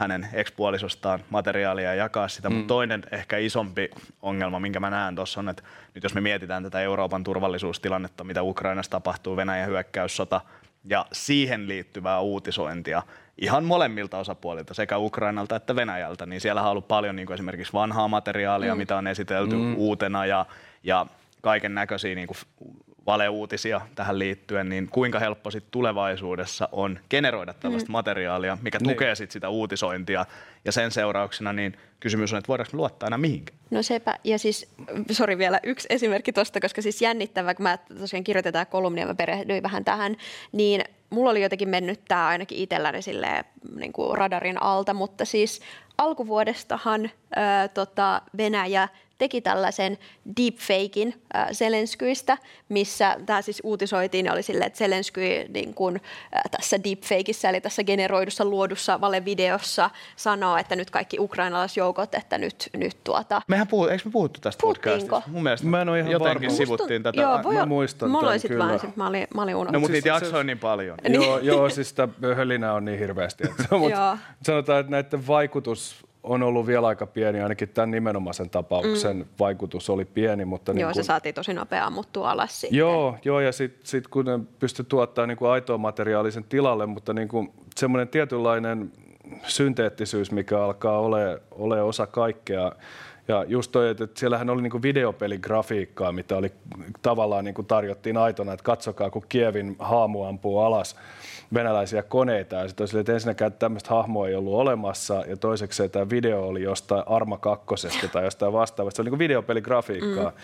[0.00, 2.50] hänen ekspuolisostaan materiaalia ja jakaa sitä.
[2.50, 2.54] Mm.
[2.54, 3.90] Mutta toinen ehkä isompi
[4.22, 5.62] ongelma, minkä mä näen tuossa on, että
[5.94, 10.40] nyt jos me mietitään tätä Euroopan turvallisuustilannetta, mitä Ukrainassa tapahtuu, Venäjän hyökkäyssota
[10.84, 13.02] ja siihen liittyvää uutisointia
[13.38, 17.72] ihan molemmilta osapuolilta, sekä Ukrainalta että Venäjältä, niin siellä on ollut paljon niin kuin esimerkiksi
[17.72, 18.78] vanhaa materiaalia, mm.
[18.78, 19.74] mitä on esitelty mm.
[19.76, 20.46] uutena ja,
[20.84, 21.06] ja
[21.40, 22.28] kaiken näköisiä niin
[23.10, 27.92] valeuutisia tähän liittyen, niin kuinka helppo sit tulevaisuudessa on generoida tällaista mm.
[27.92, 28.90] materiaalia, mikä niin.
[28.90, 30.26] tukee sit sitä uutisointia.
[30.64, 33.58] Ja sen seurauksena niin kysymys on, että voidaanko me luottaa aina mihinkään?
[33.70, 34.68] No sepä, ja siis,
[35.10, 39.62] sori vielä yksi esimerkki tuosta, koska siis jännittävä, kun mä tosiaan kirjoitetaan kolumnia, mä perehdyin
[39.62, 40.16] vähän tähän,
[40.52, 43.44] niin mulla oli jotenkin mennyt tämä ainakin itselläni silleen,
[43.76, 45.60] niin kuin radarin alta, mutta siis
[46.00, 48.88] alkuvuodestahan ää, tota, Venäjä
[49.20, 49.98] teki tällaisen
[50.36, 52.38] deepfakein äh, Zelenskyistä,
[52.68, 55.20] missä tämä siis uutisoitiin ja oli silleen, että Zelensky
[55.54, 62.14] niin kun, äh, tässä deepfakeissa, eli tässä generoidussa luodussa valevideossa sanoo, että nyt kaikki ukrainalaisjoukot,
[62.14, 63.42] että nyt, nyt tuota...
[63.48, 65.22] Mehän puhu, eikö me puhuttu tästä podcastista?
[65.26, 66.56] Mun mielestä mä en ole ihan jotenkin varma.
[66.56, 67.20] sivuttiin tätä.
[67.22, 68.64] Joo, voi, mä muistan Mulla oli kyllä.
[68.64, 69.72] Vähän, mä olin, mä olin unohtanut.
[69.72, 70.98] No mutta niitä siis, jaksoja niin paljon.
[71.08, 73.44] Joo, joo, siis sitä hölinää on niin hirveästi.
[73.44, 75.89] Että, mutta sanotaan, että näiden vaikutus
[76.22, 79.24] on ollut vielä aika pieni, ainakin tämän nimenomaisen tapauksen mm.
[79.38, 80.44] vaikutus oli pieni.
[80.44, 82.78] Mutta niin joo, kun, se saatiin tosi nopea ammuttua alas sitten.
[82.78, 87.12] Joo, joo ja sitten sit kun ne pystyi tuottamaan niin kuin aitoa materiaalisen tilalle, mutta
[87.12, 88.92] niin kuin semmoinen tietynlainen
[89.46, 92.72] synteettisyys, mikä alkaa ole, ole osa kaikkea.
[93.28, 96.52] Ja just toi, että siellähän oli niinku videopeligrafiikkaa, mitä oli
[97.02, 100.96] tavallaan niinku tarjottiin aitona, että katsokaa, kun Kievin haamu ampuu alas
[101.54, 102.56] venäläisiä koneita.
[102.56, 107.02] Ja sitten että ensinnäkään tämmöistä hahmoa ei ollut olemassa, ja toiseksi tämä video oli jostain
[107.06, 108.96] Arma kakkosesta tai jostain vastaavasta.
[108.96, 110.30] Se oli niin videopeligrafiikkaa.
[110.30, 110.36] Mm.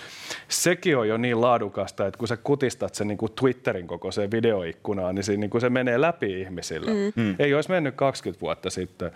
[0.48, 5.14] Sekin on jo niin laadukasta, että kun sä kutistat sen niin kuin Twitterin kokoiseen videoikkunaan,
[5.14, 6.90] niin se, niin kuin se menee läpi ihmisillä.
[6.90, 7.22] Mm.
[7.22, 7.34] Mm.
[7.38, 9.10] Ei olisi mennyt 20 vuotta sitten.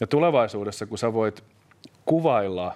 [0.00, 1.44] Ja tulevaisuudessa, kun sä voit
[2.04, 2.72] kuvailla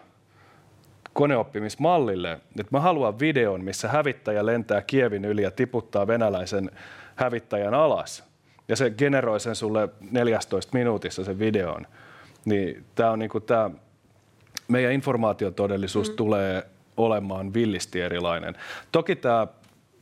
[1.12, 6.70] koneoppimismallille, että mä haluan videon, missä hävittäjä lentää Kievin yli ja tiputtaa venäläisen
[7.16, 8.29] hävittäjän alas,
[8.70, 11.86] ja se generoi sen sulle 14 minuutissa sen videon,
[12.44, 13.70] niin tämä on niinku tämä
[14.68, 16.16] meidän informaatiotodellisuus mm.
[16.16, 16.66] tulee
[16.96, 18.54] olemaan villisti erilainen.
[18.92, 19.46] Toki tämä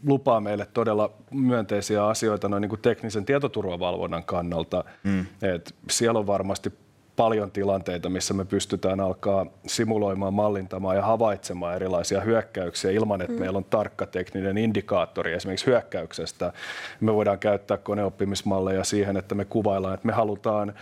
[0.07, 4.85] lupaa meille todella myönteisiä asioita noin niin kuin teknisen tietoturvavalvonnan kannalta.
[5.03, 5.27] Mm.
[5.43, 6.73] Et siellä on varmasti
[7.19, 13.41] paljon tilanteita, missä me pystytään alkaa simuloimaan, mallintamaan ja havaitsemaan erilaisia hyökkäyksiä ilman, että mm.
[13.41, 16.53] meillä on tarkka tekninen indikaattori esimerkiksi hyökkäyksestä.
[17.01, 20.75] Me voidaan käyttää koneoppimismalleja siihen, että me kuvaillaan, että me halutaan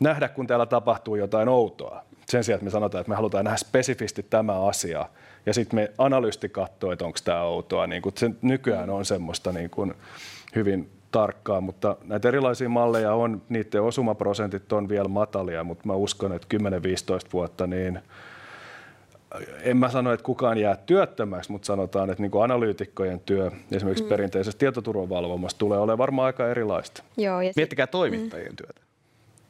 [0.00, 2.04] nähdä, kun täällä tapahtuu jotain outoa.
[2.26, 5.08] Sen sijaan, että me sanotaan, että me halutaan nähdä spesifisti tämä asia,
[5.46, 7.86] ja sitten me analysti katsoo, että onko tämä outoa.
[7.86, 9.94] Niin kun se nykyään on semmoista niin kun
[10.54, 16.32] hyvin tarkkaa, mutta näitä erilaisia malleja on, niiden osumaprosentit on vielä matalia, mutta mä uskon,
[16.32, 16.56] että
[17.26, 18.00] 10-15 vuotta niin
[19.62, 24.04] en mä sano, että kukaan jää työttömäksi, mutta sanotaan, että niin kuin analyytikkojen työ esimerkiksi
[24.04, 24.08] mm.
[24.08, 27.02] perinteisessä tietoturvavalvomassa tulee olemaan varmaan aika erilaista.
[27.16, 28.56] Joo, ja Miettikää toimittajien mm.
[28.56, 28.80] työtä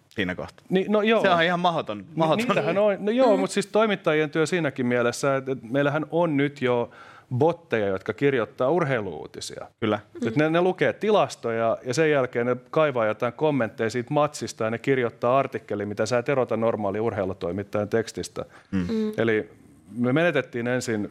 [0.08, 0.66] siinä kohtaa.
[0.68, 1.22] Niin, no joo.
[1.22, 2.04] Se on ihan mahdoton.
[2.14, 2.56] mahdoton.
[2.56, 2.96] Niin, on.
[2.98, 3.40] No joo, mm.
[3.40, 6.90] mutta siis toimittajien työ siinäkin mielessä, että meillähän on nyt jo
[7.32, 9.66] botteja, jotka kirjoittaa urheiluutisia.
[9.80, 10.00] Kyllä.
[10.24, 10.32] Mm.
[10.36, 14.78] ne, ne lukee tilastoja ja sen jälkeen ne kaivaa jotain kommentteja siitä matsista ja ne
[14.78, 18.44] kirjoittaa artikkeli, mitä sä et erota normaali urheilutoimittajan tekstistä.
[18.70, 18.78] Mm.
[18.78, 19.12] Mm.
[19.16, 19.50] Eli
[19.98, 21.10] me menetettiin ensin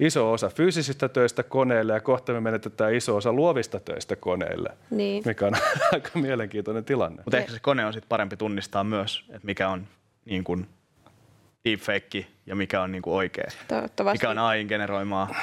[0.00, 5.22] iso osa fyysisistä töistä koneille ja kohta me menetetään iso osa luovista töistä koneille, niin.
[5.26, 5.54] mikä on
[5.92, 7.22] aika mielenkiintoinen tilanne.
[7.24, 9.86] Mutta ehkä se kone on sitten parempi tunnistaa myös, että mikä on
[10.24, 10.66] niin kuin
[11.70, 13.50] deepfake ja mikä on niinku oikea.
[14.12, 15.34] Mikä on AI generoimaa,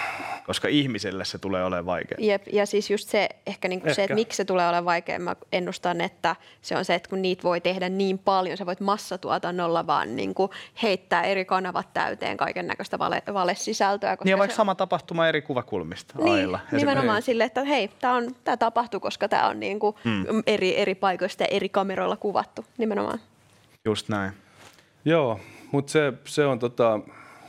[0.45, 2.17] koska ihmiselle se tulee olemaan vaikea.
[2.21, 3.95] Jep, ja siis just se, ehkä, niinku ehkä.
[3.95, 7.21] se, että miksi se tulee olemaan vaikea, mä ennustan, että se on se, että kun
[7.21, 10.49] niitä voi tehdä niin paljon, sä voit massatuotannolla vaan niinku
[10.83, 14.17] heittää eri kanavat täyteen kaiken näköistä vale, valesisältöä.
[14.17, 16.59] Koska niin vaikka se sama tapahtuma eri kuvakulmista niin, ailla.
[16.71, 17.89] Nimenomaan sille, että hei,
[18.43, 20.43] tämä tapahtuu, koska tämä on niinku hmm.
[20.47, 22.65] eri, eri paikoista ja eri kameroilla kuvattu.
[22.77, 23.19] Nimenomaan.
[23.85, 24.31] Just näin.
[25.05, 25.39] Joo,
[25.71, 26.99] mutta se, se on tota,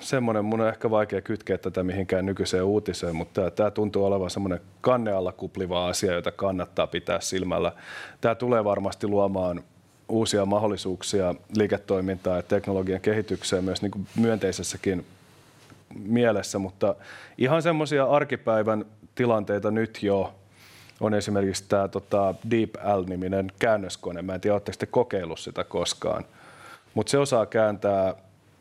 [0.00, 4.60] semmoinen, mun on ehkä vaikea kytkeä tätä mihinkään nykyiseen uutiseen, mutta tämä tuntuu olevan semmoinen
[4.80, 7.72] kanne alla kupliva asia, jota kannattaa pitää silmällä.
[8.20, 9.64] Tämä tulee varmasti luomaan
[10.08, 15.06] uusia mahdollisuuksia liiketoimintaan ja teknologian kehitykseen myös niin kuin myönteisessäkin
[15.94, 16.94] mielessä, mutta
[17.38, 20.34] ihan semmoisia arkipäivän tilanteita nyt jo
[21.00, 24.22] on esimerkiksi tämä tota DeepL-niminen käännöskone.
[24.22, 26.24] Mä en tiedä, oletteko te kokeillut sitä koskaan
[26.96, 28.14] mutta se osaa kääntää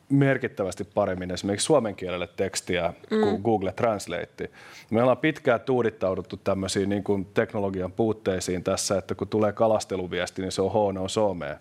[0.10, 3.22] merkittävästi paremmin esimerkiksi suomen kielelle tekstiä mm.
[3.22, 4.50] kuin Google Translate.
[4.90, 10.52] Me ollaan pitkään tuudittauduttu tämmöisiin niin kuin teknologian puutteisiin tässä, että kun tulee kalasteluviesti, niin
[10.52, 11.56] se on huono somea.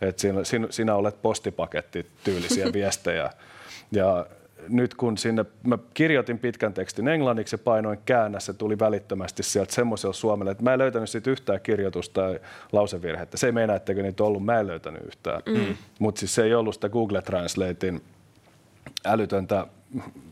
[0.00, 3.30] Et siinä, sinä, sinä olet postipaketti tyylisiä viestejä.
[3.92, 4.26] Ja
[4.68, 9.74] nyt kun sinne, mä kirjoitin pitkän tekstin englanniksi ja painoin käännä, se tuli välittömästi sieltä
[9.74, 12.40] semmoisella suomelle, että mä en löytänyt siitä yhtään kirjoitusta tai
[12.72, 13.36] lausevirhettä.
[13.36, 15.42] Se ei meinaa, etteikö niitä ollut, mä en löytänyt yhtään.
[15.46, 15.76] Mm.
[15.98, 18.02] Mutta siis se ei ollut sitä Google Translatein
[19.04, 19.66] älytöntä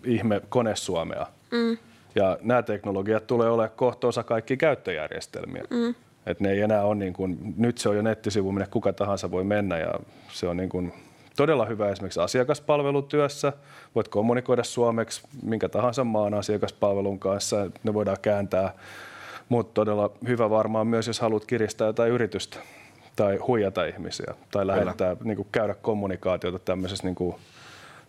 [0.05, 1.27] ihme konesuomea.
[1.51, 1.79] Mm.
[2.15, 5.63] Ja nämä teknologiat tulee olemaan kohta osa kaikki käyttöjärjestelmiä.
[5.71, 5.95] Mm.
[6.27, 9.31] Et ne ei enää ole niin kuin, nyt se on jo nettisivu, minne kuka tahansa
[9.31, 9.95] voi mennä ja
[10.33, 10.93] se on niin kuin
[11.37, 13.53] todella hyvä esimerkiksi asiakaspalvelutyössä.
[13.95, 18.75] Voit kommunikoida suomeksi minkä tahansa maan asiakaspalvelun kanssa, ne voidaan kääntää.
[19.49, 22.59] Mutta todella hyvä varmaan myös, jos haluat kiristää jotain yritystä
[23.17, 27.37] tai huijata ihmisiä tai lähettää, niin kuin käydä kommunikaatiota tämmöisessä niin kuin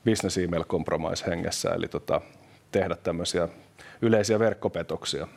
[0.05, 2.21] business email compromise hengessä, eli tota,
[2.71, 3.49] tehdä tämmöisiä
[4.01, 5.27] yleisiä verkkopetoksia.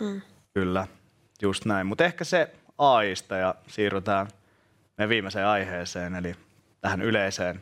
[0.00, 0.20] Mm.
[0.54, 0.86] Kyllä,
[1.42, 1.86] just näin.
[1.86, 4.26] Mutta ehkä se AIsta ja siirrytään
[4.98, 6.34] meidän viimeiseen aiheeseen, eli
[6.80, 7.60] tähän yleiseen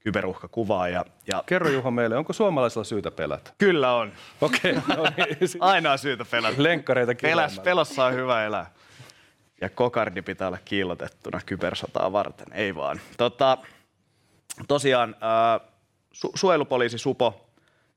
[0.00, 0.92] kyberuhkakuvaan.
[0.92, 1.42] Ja, ja...
[1.46, 3.52] Kerro Juha meille, onko suomalaisilla syytä pelätä?
[3.58, 4.12] Kyllä on.
[4.40, 4.76] Okei.
[4.76, 5.36] Okay, no niin.
[5.60, 6.62] Aina on syytä pelätä.
[6.62, 8.70] Lenkkareita Peläs, Pelossa on hyvä elää.
[9.60, 13.00] Ja kokardi pitää olla kiillotettuna kybersotaa varten, ei vaan.
[13.16, 13.58] Tota,
[14.68, 15.68] tosiaan äh,
[16.14, 17.50] su- suojelupoliisi Supo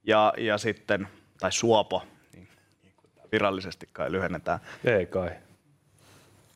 [0.03, 1.07] ja, ja sitten,
[1.39, 2.47] tai Suopo, niin,
[2.83, 4.59] niin kuin virallisesti kai lyhennetään.
[4.83, 5.29] Ei kai.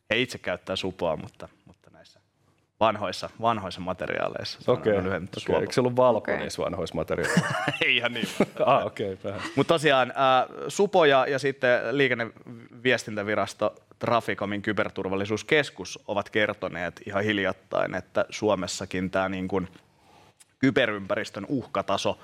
[0.10, 1.50] He itse käyttää Supoa, mutta
[2.80, 4.72] vanhoissa, vanhoissa materiaaleissa.
[4.72, 5.08] Okei, okay.
[5.08, 5.62] okay.
[5.62, 6.38] eikö se ollut valko okay.
[6.38, 7.46] niissä vanhoissa materiaaleissa?
[7.86, 8.28] Ei ihan niin.
[8.66, 17.02] ah, okei, okay, Mutta tosiaan äh, Supo ja, ja sitten liikenneviestintävirasto Traficomin kyberturvallisuuskeskus ovat kertoneet
[17.06, 19.68] ihan hiljattain, että Suomessakin tämä niin kuin
[20.60, 22.20] kyberympäristön uhkataso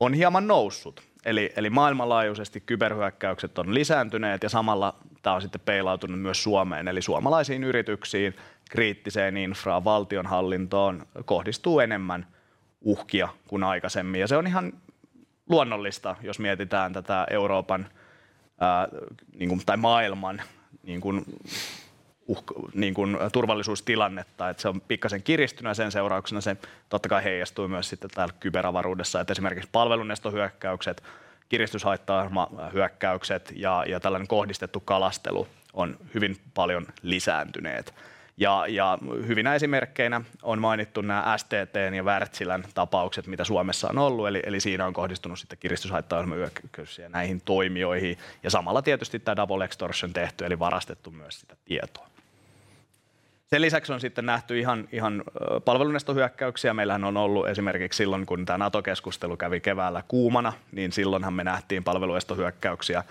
[0.00, 1.02] on hieman noussut.
[1.24, 7.02] Eli, eli maailmanlaajuisesti kyberhyökkäykset on lisääntyneet ja samalla tämä on sitten peilautunut myös Suomeen, eli
[7.02, 8.36] suomalaisiin yrityksiin,
[8.70, 12.26] kriittiseen infraan, valtionhallintoon kohdistuu enemmän
[12.80, 14.20] uhkia kuin aikaisemmin.
[14.20, 14.72] Ja se on ihan
[15.48, 17.88] luonnollista, jos mietitään tätä Euroopan
[18.60, 18.88] ää,
[19.38, 20.42] niin kuin, tai maailman
[20.82, 21.24] niin kuin,
[22.26, 22.44] uh,
[22.74, 26.56] niin kuin, turvallisuustilannetta, että se on pikkasen kiristynyt sen seurauksena se
[26.88, 31.02] totta kai heijastuu myös sitten täällä kyberavaruudessa, että esimerkiksi palvelunestohyökkäykset
[31.48, 37.94] kiristyshaitta-hyökkäykset ja, ja tällainen kohdistettu kalastelu on hyvin paljon lisääntyneet.
[38.40, 44.28] Ja, ja hyvinä esimerkkeinä on mainittu nämä STT ja Wärtsilän tapaukset, mitä Suomessa on ollut,
[44.28, 50.12] eli, eli siinä on kohdistunut sitten kiristyshaittaohjelmayökkäyksiä näihin toimijoihin, ja samalla tietysti tämä double extortion
[50.12, 52.06] tehty, eli varastettu myös sitä tietoa.
[53.54, 55.22] Sen lisäksi on sitten nähty ihan, ihan
[55.64, 56.74] palvelunestohyökkäyksiä.
[56.74, 61.84] Meillähän on ollut esimerkiksi silloin, kun tämä NATO-keskustelu kävi keväällä kuumana, niin silloinhan me nähtiin
[61.84, 63.04] palvelunestohyökkäyksiä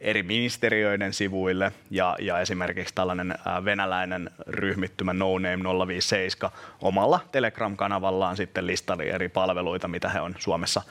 [0.00, 3.34] eri ministeriöiden sivuille ja, ja esimerkiksi tällainen
[3.64, 6.50] venäläinen ryhmittymä No Name 057
[6.82, 10.82] omalla Telegram-kanavallaan sitten listali eri palveluita, mitä he on Suomessa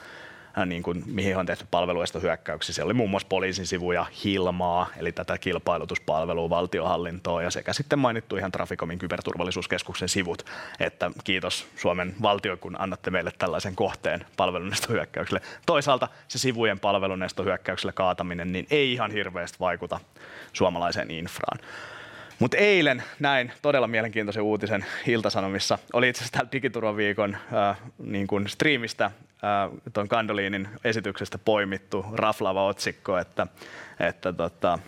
[0.66, 2.76] niin kuin, mihin on tehty palveluista hyökkäyksiä.
[2.76, 8.38] Se oli muun muassa poliisin sivuja Hilmaa, eli tätä kilpailutuspalvelua, valtiohallintoa ja sekä sitten mainittu
[8.38, 10.46] ihan Traficomin kyberturvallisuuskeskuksen sivut,
[10.80, 15.42] että kiitos Suomen valtio, kun annatte meille tällaisen kohteen palvelunestohyökkäykselle.
[15.66, 20.00] Toisaalta se sivujen palvelunestohyökkäykselle kaataminen niin ei ihan hirveästi vaikuta
[20.54, 21.60] suomalaiseen infraan.
[22.40, 25.80] Mutta eilen näin todella mielenkiintoisen uutisen Iltasanomissa.
[25.94, 29.12] Oli itse asiassa Digiturvaviikon äh, niin striimistä äh,
[29.94, 33.48] tuon Kandoliinin esityksestä poimittu raflava otsikko, että,
[34.00, 34.80] että tota,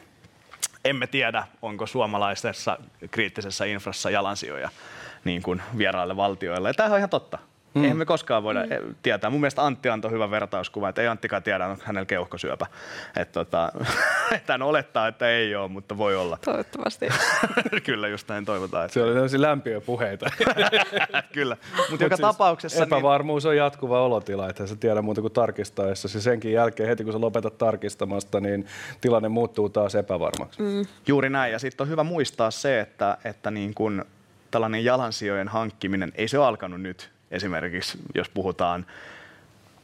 [0.85, 2.77] emme tiedä, onko suomalaisessa
[3.11, 4.69] kriittisessä infrassa jalansijoja
[5.23, 6.69] niin kuin vieraille valtioille.
[6.69, 7.37] Ja tämähän on ihan totta.
[7.79, 7.83] Mm.
[7.83, 8.95] Eihän me koskaan voida mm.
[9.01, 9.29] tietää.
[9.29, 12.65] Mun mielestä Antti antoi hyvän vertauskuvan, että ei Anttikaan tiedä, onko hänellä keuhkosyöpä.
[13.17, 13.71] Että tota,
[14.47, 16.37] hän olettaa, että ei ole, mutta voi olla.
[16.45, 17.07] Toivottavasti.
[17.85, 18.85] Kyllä, just näin toivotaan.
[18.85, 18.93] Että...
[18.93, 20.29] Se oli tämmöisiä lämpiä puheita.
[21.33, 22.83] Kyllä, mutta Mut joka siis tapauksessa...
[22.83, 23.49] Epävarmuus niin...
[23.49, 26.17] on jatkuva olotila, että sä tiedä muuta kuin tarkistaessa.
[26.17, 28.65] Ja senkin jälkeen heti kun sä lopetat tarkistamasta, niin
[29.01, 30.61] tilanne muuttuu taas epävarmaksi.
[30.61, 30.85] Mm.
[31.07, 34.05] Juuri näin, ja sitten on hyvä muistaa se, että, että niin kun
[34.51, 38.85] tällainen jalansijojen hankkiminen, ei se ole alkanut nyt esimerkiksi, jos puhutaan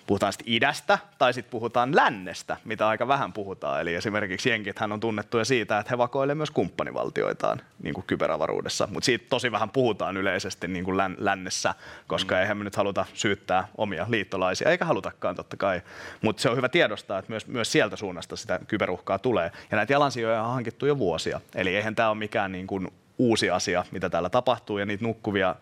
[0.07, 3.81] puhutaan sitten idästä tai sitten puhutaan lännestä, mitä aika vähän puhutaan.
[3.81, 9.05] Eli esimerkiksi jenkithän on tunnettuja siitä, että he vakoilevat myös kumppanivaltioitaan niin kuin kyberavaruudessa, mutta
[9.05, 11.75] siitä tosi vähän puhutaan yleisesti niin kuin lännessä,
[12.07, 12.41] koska mm.
[12.41, 15.81] eihän me nyt haluta syyttää omia liittolaisia, eikä halutakaan totta kai.
[16.21, 19.51] Mutta se on hyvä tiedostaa, että myös, myös sieltä suunnasta sitä kyberuhkaa tulee.
[19.71, 21.41] Ja näitä jalansijoja on hankittu jo vuosia.
[21.55, 22.87] Eli eihän tämä ole mikään niin kuin
[23.17, 25.55] uusi asia, mitä täällä tapahtuu, ja niitä nukkuvia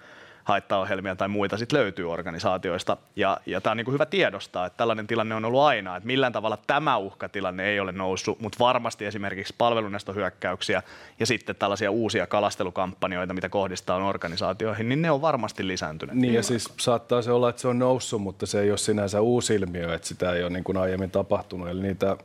[0.44, 2.98] haittaohjelmia tai muita sit löytyy organisaatioista.
[3.16, 6.34] Ja, ja tämä on niin hyvä tiedostaa, että tällainen tilanne on ollut aina, että millään
[6.34, 10.84] tavalla tämä uhkatilanne ei ole noussut, mutta varmasti esimerkiksi palvelunestohyökkäyksiä
[11.20, 16.18] ja sitten tällaisia uusia kalastelukampanjoita, mitä kohdistaa organisaatioihin, niin ne on varmasti lisääntyneet.
[16.18, 19.22] Niin ja siis saattaa se olla, että se on noussut, mutta se ei ole sinänsä
[19.22, 21.70] uusi ilmiö, että sitä ei ole niin kuin aiemmin tapahtunut.
[21.70, 22.18] Eli niitä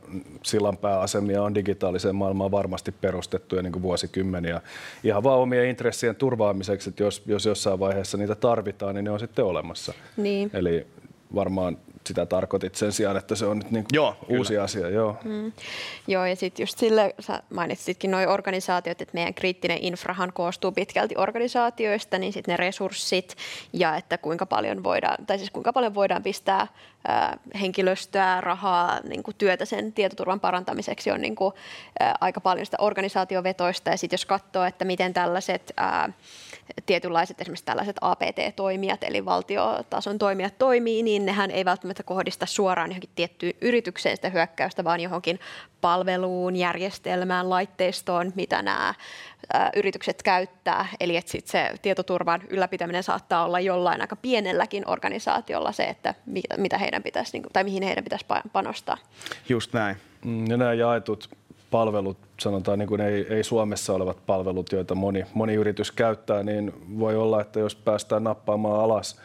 [0.43, 4.61] sillanpääasemia on digitaaliseen maailmaan varmasti perustettu jo niin kuin vuosikymmeniä
[5.03, 9.11] ihan vaan omien intressien turvaamiseksi, että jos, jos jossain vaiheessa vaiheessa niitä tarvitaan, niin ne
[9.11, 9.93] on sitten olemassa.
[10.17, 10.49] Niin.
[10.53, 10.87] Eli
[11.35, 14.63] varmaan sitä tarkoitit sen sijaan, että se on nyt niin joo, uusi kyllä.
[14.63, 14.89] asia.
[14.89, 15.17] Joo.
[15.23, 15.51] Mm.
[16.07, 21.15] joo, ja sitten just sille, sä mainitsitkin nuo organisaatiot, että meidän kriittinen infrahan koostuu pitkälti
[21.17, 23.35] organisaatioista, niin sitten ne resurssit
[23.73, 26.67] ja että kuinka paljon voidaan, tai siis kuinka paljon voidaan pistää
[27.07, 31.53] ää, henkilöstöä, rahaa, niin kuin työtä sen tietoturvan parantamiseksi on niin kuin,
[31.99, 36.09] ää, aika paljon sitä organisaatiovetoista, ja sitten jos katsoo, että miten tällaiset ää,
[36.85, 43.09] tietynlaiset esimerkiksi tällaiset APT-toimijat, eli valtiotason toimijat toimii, niin nehän ei välttämättä kohdista suoraan johonkin
[43.15, 45.39] tiettyyn yritykseen sitä hyökkäystä, vaan johonkin
[45.81, 48.93] palveluun, järjestelmään, laitteistoon, mitä nämä
[49.75, 50.85] yritykset käyttää.
[50.99, 56.15] Eli että sit se tietoturvan ylläpitäminen saattaa olla jollain aika pienelläkin organisaatiolla se, että
[56.57, 58.97] mitä heidän pitäisi, niin tai mihin heidän pitäisi panostaa.
[59.49, 59.97] Just näin.
[60.25, 61.29] Mm, ja nämä jaetut
[61.71, 66.73] palvelut, sanotaan niin kuin ei, ei Suomessa olevat palvelut, joita moni, moni yritys käyttää, niin
[66.99, 69.19] voi olla, että jos päästään nappaamaan alas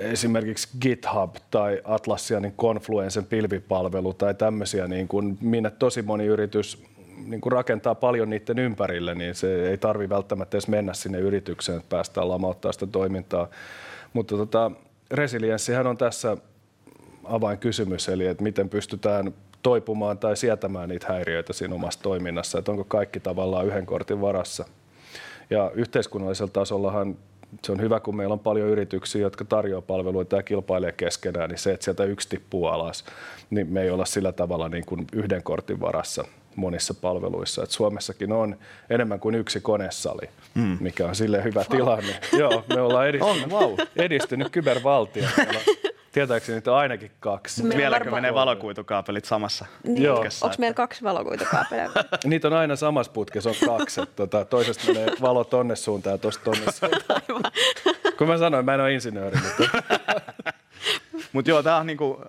[0.00, 6.84] esimerkiksi GitHub tai Atlassianin Confluencen pilvipalvelu tai tämmöisiä, niin kuin, minne tosi moni yritys
[7.26, 11.78] niin kuin rakentaa paljon niiden ympärille, niin se ei tarvi välttämättä edes mennä sinne yritykseen,
[11.78, 13.48] että päästään lamauttaa sitä toimintaa.
[14.12, 14.70] Mutta tota,
[15.10, 16.36] resilienssihän on tässä
[17.24, 22.84] avainkysymys, eli että miten pystytään toipumaan tai sietämään niitä häiriöitä siinä omassa toiminnassa, että onko
[22.84, 24.64] kaikki tavallaan yhden kortin varassa.
[25.50, 27.16] Ja yhteiskunnallisella tasollahan
[27.64, 31.58] se on hyvä, kun meillä on paljon yrityksiä, jotka tarjoaa palveluita ja kilpailee keskenään, niin
[31.58, 33.04] se, että sieltä yksi tippuu alas,
[33.50, 36.24] niin me ei olla sillä tavalla niin kuin yhden kortin varassa
[36.56, 37.62] monissa palveluissa.
[37.62, 38.56] Et Suomessakin on
[38.90, 40.76] enemmän kuin yksi konesali, mm.
[40.80, 42.20] mikä on sille hyvä tilanne.
[42.38, 43.74] Joo, me ollaan edistynyt, on, wow.
[43.96, 45.24] edistynyt kybervaltio.
[46.18, 47.62] Tietääkseni niitä on ainakin kaksi.
[47.62, 48.22] Meillä Vieläkö varmaan...
[48.22, 50.02] menee valokuitukaapelit samassa niin.
[50.02, 50.24] Joo.
[50.42, 51.90] Onko meillä kaksi valokuitukaapelia?
[52.24, 54.00] niitä on aina samassa putkessa, on kaksi.
[54.16, 57.22] Tota, toisesta menee valo tonne suuntaan ja tosta tonne suuntaan.
[58.18, 59.38] Kun mä sanoin, mä en ole insinööri.
[59.40, 59.82] Mutta
[61.32, 62.20] Mutta joo, tämä on niinku,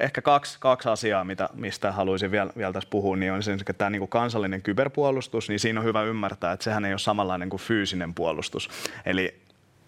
[0.00, 3.72] ehkä kaksi, kaksi asiaa, mitä, mistä haluaisin vielä, vielä tässä puhua, niin on se, että
[3.72, 7.50] tämä niin kuin kansallinen kyberpuolustus, niin siinä on hyvä ymmärtää, että sehän ei ole samanlainen
[7.50, 8.70] kuin fyysinen puolustus.
[9.06, 9.40] Eli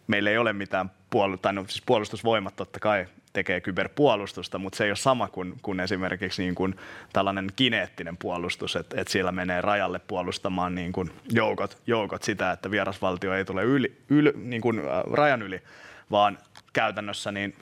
[0.06, 4.84] meillä ei ole mitään puol- tai no, siis puolustusvoimat totta kai tekee kyberpuolustusta, mutta se
[4.84, 6.74] ei ole sama kuin, kuin esimerkiksi niin kuin
[7.12, 12.70] tällainen kineettinen puolustus, että, että siellä menee rajalle puolustamaan niin kuin joukot, joukot sitä, että
[12.70, 15.62] vierasvaltio ei tule yli, yli, niin kuin, äh, rajan yli,
[16.10, 16.38] vaan
[16.72, 17.54] käytännössä niin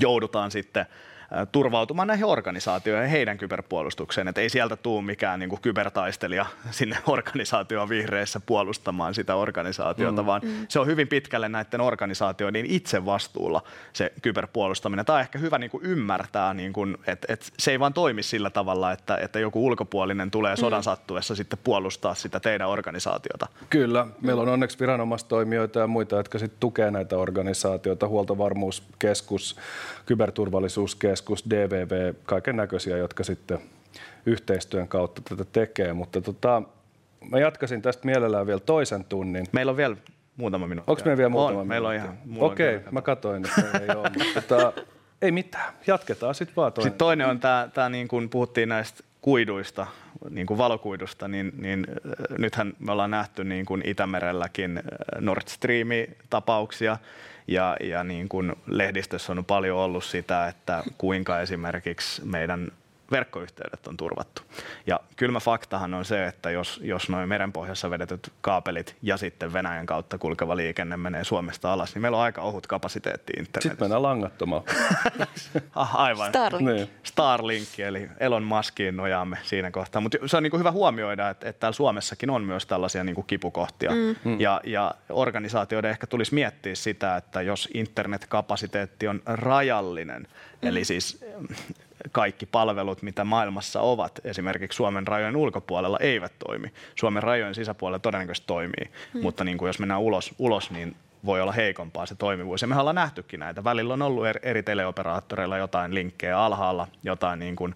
[0.00, 0.86] joudutaan sitten
[1.52, 4.28] turvautumaan näihin organisaatioihin ja heidän kyberpuolustukseen.
[4.28, 10.26] Että ei sieltä tule mikään niin kuin kybertaistelija sinne organisaatioon vihreissä puolustamaan sitä organisaatiota, mm.
[10.26, 10.66] vaan mm.
[10.68, 13.62] se on hyvin pitkälle näiden organisaatioiden itse vastuulla
[13.92, 15.04] se kyberpuolustaminen.
[15.04, 18.22] Tämä on ehkä hyvä niin kuin ymmärtää, niin kuin, että, että se ei vaan toimi
[18.22, 20.84] sillä tavalla, että, että joku ulkopuolinen tulee sodan mm.
[20.84, 23.46] sattuessa sitten puolustaa sitä teidän organisaatiota.
[23.70, 24.06] Kyllä.
[24.20, 29.56] Meillä on onneksi viranomaistoimijoita ja muita, jotka sitten tukee näitä organisaatioita, huoltovarmuuskeskus,
[30.06, 33.58] kyberturvallisuuskeskus, keskus, DVV, kaiken näköisiä, jotka sitten
[34.26, 35.92] yhteistyön kautta tätä tekee.
[35.92, 36.62] Mutta tota,
[37.30, 39.46] mä jatkaisin tästä mielellään vielä toisen tunnin.
[39.52, 39.96] Meillä on vielä
[40.36, 40.90] muutama minuutti.
[40.90, 42.18] Onko meillä vielä muutama on, meillä on ihan.
[42.38, 44.10] Okei, okay, mä katsoin, että ei ole.
[44.24, 44.72] Mutta tota,
[45.22, 46.90] ei mitään, jatketaan sitten vaan toinen.
[46.90, 49.86] Sitten toinen on tämä, tämä niin kuin puhuttiin näistä kuiduista,
[50.30, 54.84] niin kuin valokuidusta, niin, niin äh, nythän me ollaan nähty niin kuin Itämerelläkin äh,
[55.20, 56.96] Nord Stream-tapauksia,
[57.46, 62.72] ja, ja niin kuin lehdistössä on paljon ollut sitä, että kuinka esimerkiksi meidän
[63.14, 64.42] verkkoyhteydet on turvattu.
[64.86, 69.86] Ja kylmä faktahan on se, että jos, jos noin merenpohjassa vedetyt kaapelit ja sitten Venäjän
[69.86, 73.68] kautta kulkeva liikenne menee Suomesta alas, niin meillä on aika ohut kapasiteetti internetissä.
[73.68, 74.64] Sitten mennään langattomalla.
[75.74, 76.28] ah, aivan.
[76.28, 76.70] Starlink.
[76.70, 76.90] Niin.
[77.02, 80.00] Starlink, eli Elon Muskiin nojaamme siinä kohtaa.
[80.00, 83.14] Mutta se on niin kuin hyvä huomioida, että, että täällä Suomessakin on myös tällaisia niin
[83.14, 83.90] kuin kipukohtia.
[84.24, 84.40] Mm.
[84.40, 90.22] Ja, ja organisaatioiden ehkä tulisi miettiä sitä, että jos internetkapasiteetti on rajallinen,
[90.62, 90.68] mm.
[90.68, 91.24] eli siis
[92.12, 96.72] kaikki palvelut, mitä maailmassa ovat, esimerkiksi Suomen rajojen ulkopuolella, eivät toimi.
[96.94, 99.22] Suomen rajojen sisäpuolella todennäköisesti toimii, hmm.
[99.22, 102.62] mutta niin kuin jos mennään ulos, ulos, niin voi olla heikompaa se toimivuus.
[102.62, 103.64] Ja me ollaan nähtykin näitä.
[103.64, 107.74] Välillä on ollut eri teleoperaattoreilla jotain linkkejä alhaalla, jotain niin kuin,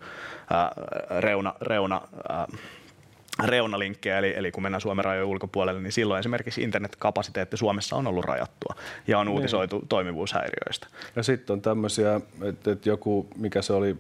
[0.53, 0.70] äh,
[1.20, 2.01] reuna, reuna
[2.31, 2.47] äh,
[3.45, 8.24] reunalinkkejä, eli, eli kun mennään Suomen rajojen ulkopuolelle, niin silloin esimerkiksi internetkapasiteetti Suomessa on ollut
[8.24, 8.74] rajattua
[9.07, 9.35] ja on niin.
[9.35, 9.89] uutisoitu niin.
[9.89, 10.87] toimivuushäiriöistä.
[11.16, 13.97] Ja sitten on tämmöisiä, että, että joku, mikä se oli,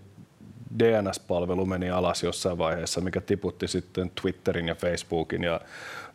[0.78, 5.60] DNS-palvelu meni alas jossain vaiheessa, mikä tiputti sitten Twitterin ja Facebookin ja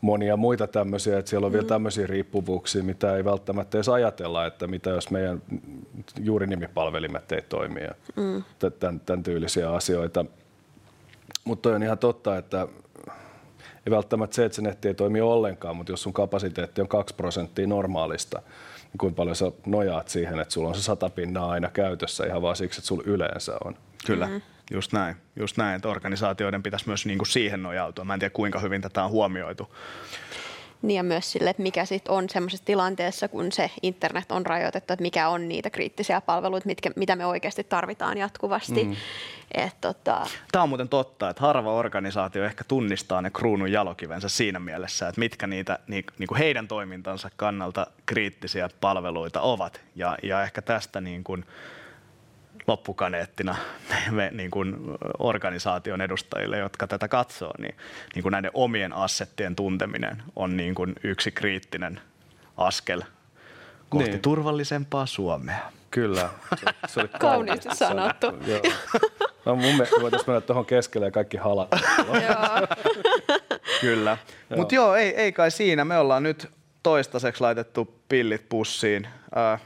[0.01, 1.53] monia muita tämmöisiä, että siellä on mm.
[1.53, 5.41] vielä tämmöisiä riippuvuuksia, mitä ei välttämättä edes ajatella, että mitä jos meidän
[6.19, 8.43] juurinimipalvelimet ei toimi ja mm.
[8.79, 10.25] tämän, tämän tyylisiä asioita.
[11.45, 12.67] Mutta on ihan totta, että
[13.85, 17.15] ei välttämättä se, että se netti ei toimi ollenkaan, mutta jos sun kapasiteetti on 2
[17.15, 18.41] prosenttia normaalista,
[18.83, 22.41] niin kuinka paljon sä nojaat siihen, että sulla on se sata pinnaa aina käytössä ihan
[22.41, 23.75] vaan siksi, että sulla yleensä on.
[24.05, 24.25] Kyllä.
[24.25, 24.41] Mm-hmm.
[24.71, 28.05] Just näin, just näin, että organisaatioiden pitäisi myös niin kuin siihen nojautua.
[28.05, 29.75] Mä en tiedä, kuinka hyvin tätä on huomioitu.
[30.81, 34.93] Niin ja myös sille, että mikä sitten on semmoisessa tilanteessa, kun se internet on rajoitettu,
[34.93, 38.83] että mikä on niitä kriittisiä palveluita, mitkä, mitä me oikeasti tarvitaan jatkuvasti.
[38.83, 38.95] Mm.
[39.53, 40.27] Et, tota...
[40.51, 45.19] Tämä on muuten totta, että harva organisaatio ehkä tunnistaa ne kruunun jalokivensä siinä mielessä, että
[45.19, 49.81] mitkä niitä niin, niin kuin heidän toimintansa kannalta kriittisiä palveluita ovat.
[49.95, 51.45] Ja, ja ehkä tästä niin kuin,
[52.67, 53.55] loppukaneettina
[54.11, 54.75] me niin kuin
[55.19, 57.75] organisaation edustajille, jotka tätä katsoo, niin,
[58.15, 61.99] niin kuin näiden omien assettien tunteminen on niin kuin yksi kriittinen
[62.57, 63.01] askel
[63.89, 64.21] kohti niin.
[64.21, 65.71] turvallisempaa Suomea.
[65.91, 66.29] Kyllä.
[66.55, 68.27] Se, se oli kauniisti sanottu.
[68.47, 68.61] Joo.
[69.45, 71.69] No mun mielestä voitaisiin mennä tuohon keskelle ja kaikki halat.
[73.81, 74.17] Kyllä.
[74.55, 75.85] Mutta joo, ei, ei kai siinä.
[75.85, 76.49] Me ollaan nyt
[76.83, 79.07] toistaiseksi laitettu pillit pussiin.
[79.37, 79.61] Äh,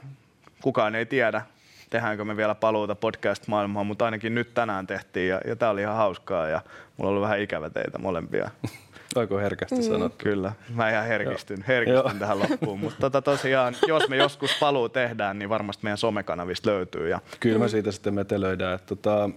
[0.61, 1.41] kukaan ei tiedä,
[1.89, 5.95] tehdäänkö me vielä paluuta podcast-maailmaan, mutta ainakin nyt tänään tehtiin ja, ja tämä oli ihan
[5.95, 6.61] hauskaa ja
[6.97, 8.49] mulla oli vähän ikävä teitä molempia.
[9.15, 9.81] Oiko herkästi mm.
[9.81, 10.23] sanottu?
[10.23, 15.39] Kyllä, mä ihan herkistyn, herkistyn tähän loppuun, mutta tota tosiaan, jos me joskus paluu tehdään,
[15.39, 17.09] niin varmasti meidän somekanavista löytyy.
[17.09, 17.19] Ja...
[17.39, 18.75] Kyllä me siitä sitten metelöidään.
[18.75, 19.29] Että tota,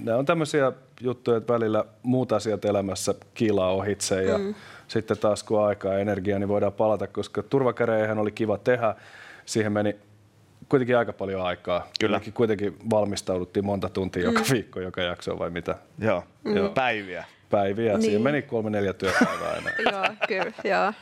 [0.00, 4.54] nämä on tämmöisiä juttuja, että välillä muut asiat elämässä kiilaa ohitse ja mm.
[4.88, 8.94] sitten taas kun aikaa ja energiaa, niin voidaan palata, koska turvakäreihän oli kiva tehdä.
[9.46, 9.96] Siihen meni
[10.68, 11.88] kuitenkin aika paljon aikaa.
[12.00, 12.20] Kyllä.
[12.34, 14.34] Kuitenkin valmistauduttiin monta tuntia mm.
[14.34, 15.74] joka viikko, joka jakso vai mitä?
[15.98, 16.56] Joo, mm.
[16.56, 16.68] Joo.
[16.68, 17.24] päiviä.
[17.50, 18.02] Päiviä, niin.
[18.02, 19.70] siihen meni kolme neljä työpäivää aina.
[19.92, 20.92] joo, kyllä, joo.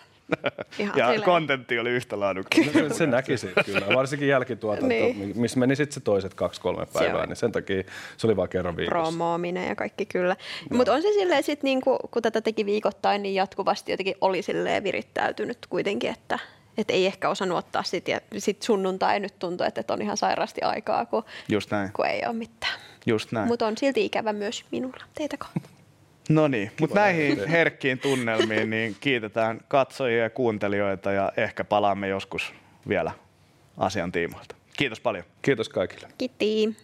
[0.78, 1.22] Ihan ja silleen.
[1.22, 2.72] kontentti oli yhtä laadukasta.
[2.72, 5.32] se, se näki siitä kyllä, varsinkin jälkituotanto, niin.
[5.34, 7.26] missä meni sitten se toiset kaksi-kolme päivää, Joo.
[7.26, 7.82] niin sen takia
[8.16, 9.02] se oli vain kerran viikossa.
[9.02, 10.36] Promoominen ja kaikki kyllä.
[10.70, 14.84] Mutta on se silleen sit niinku, kun tätä teki viikoittain, niin jatkuvasti jotenkin oli silleen
[14.84, 16.38] virittäytynyt kuitenkin, että
[16.78, 20.62] et ei ehkä osannut ottaa sit, ja sit sunnuntai nyt tuntuu, että on ihan sairaasti
[20.62, 21.90] aikaa, kun, Just näin.
[21.92, 22.80] kun ei ole mitään.
[23.06, 23.48] Just näin.
[23.48, 25.74] Mutta on silti ikävä myös minulla teitä kohtaan.
[26.28, 32.54] No niin, mutta näihin herkkiin tunnelmiin niin kiitetään katsojia ja kuuntelijoita ja ehkä palaamme joskus
[32.88, 33.12] vielä
[33.76, 34.54] asian tiimoilta.
[34.76, 35.24] Kiitos paljon.
[35.42, 36.08] Kiitos kaikille.
[36.18, 36.76] Kiitti.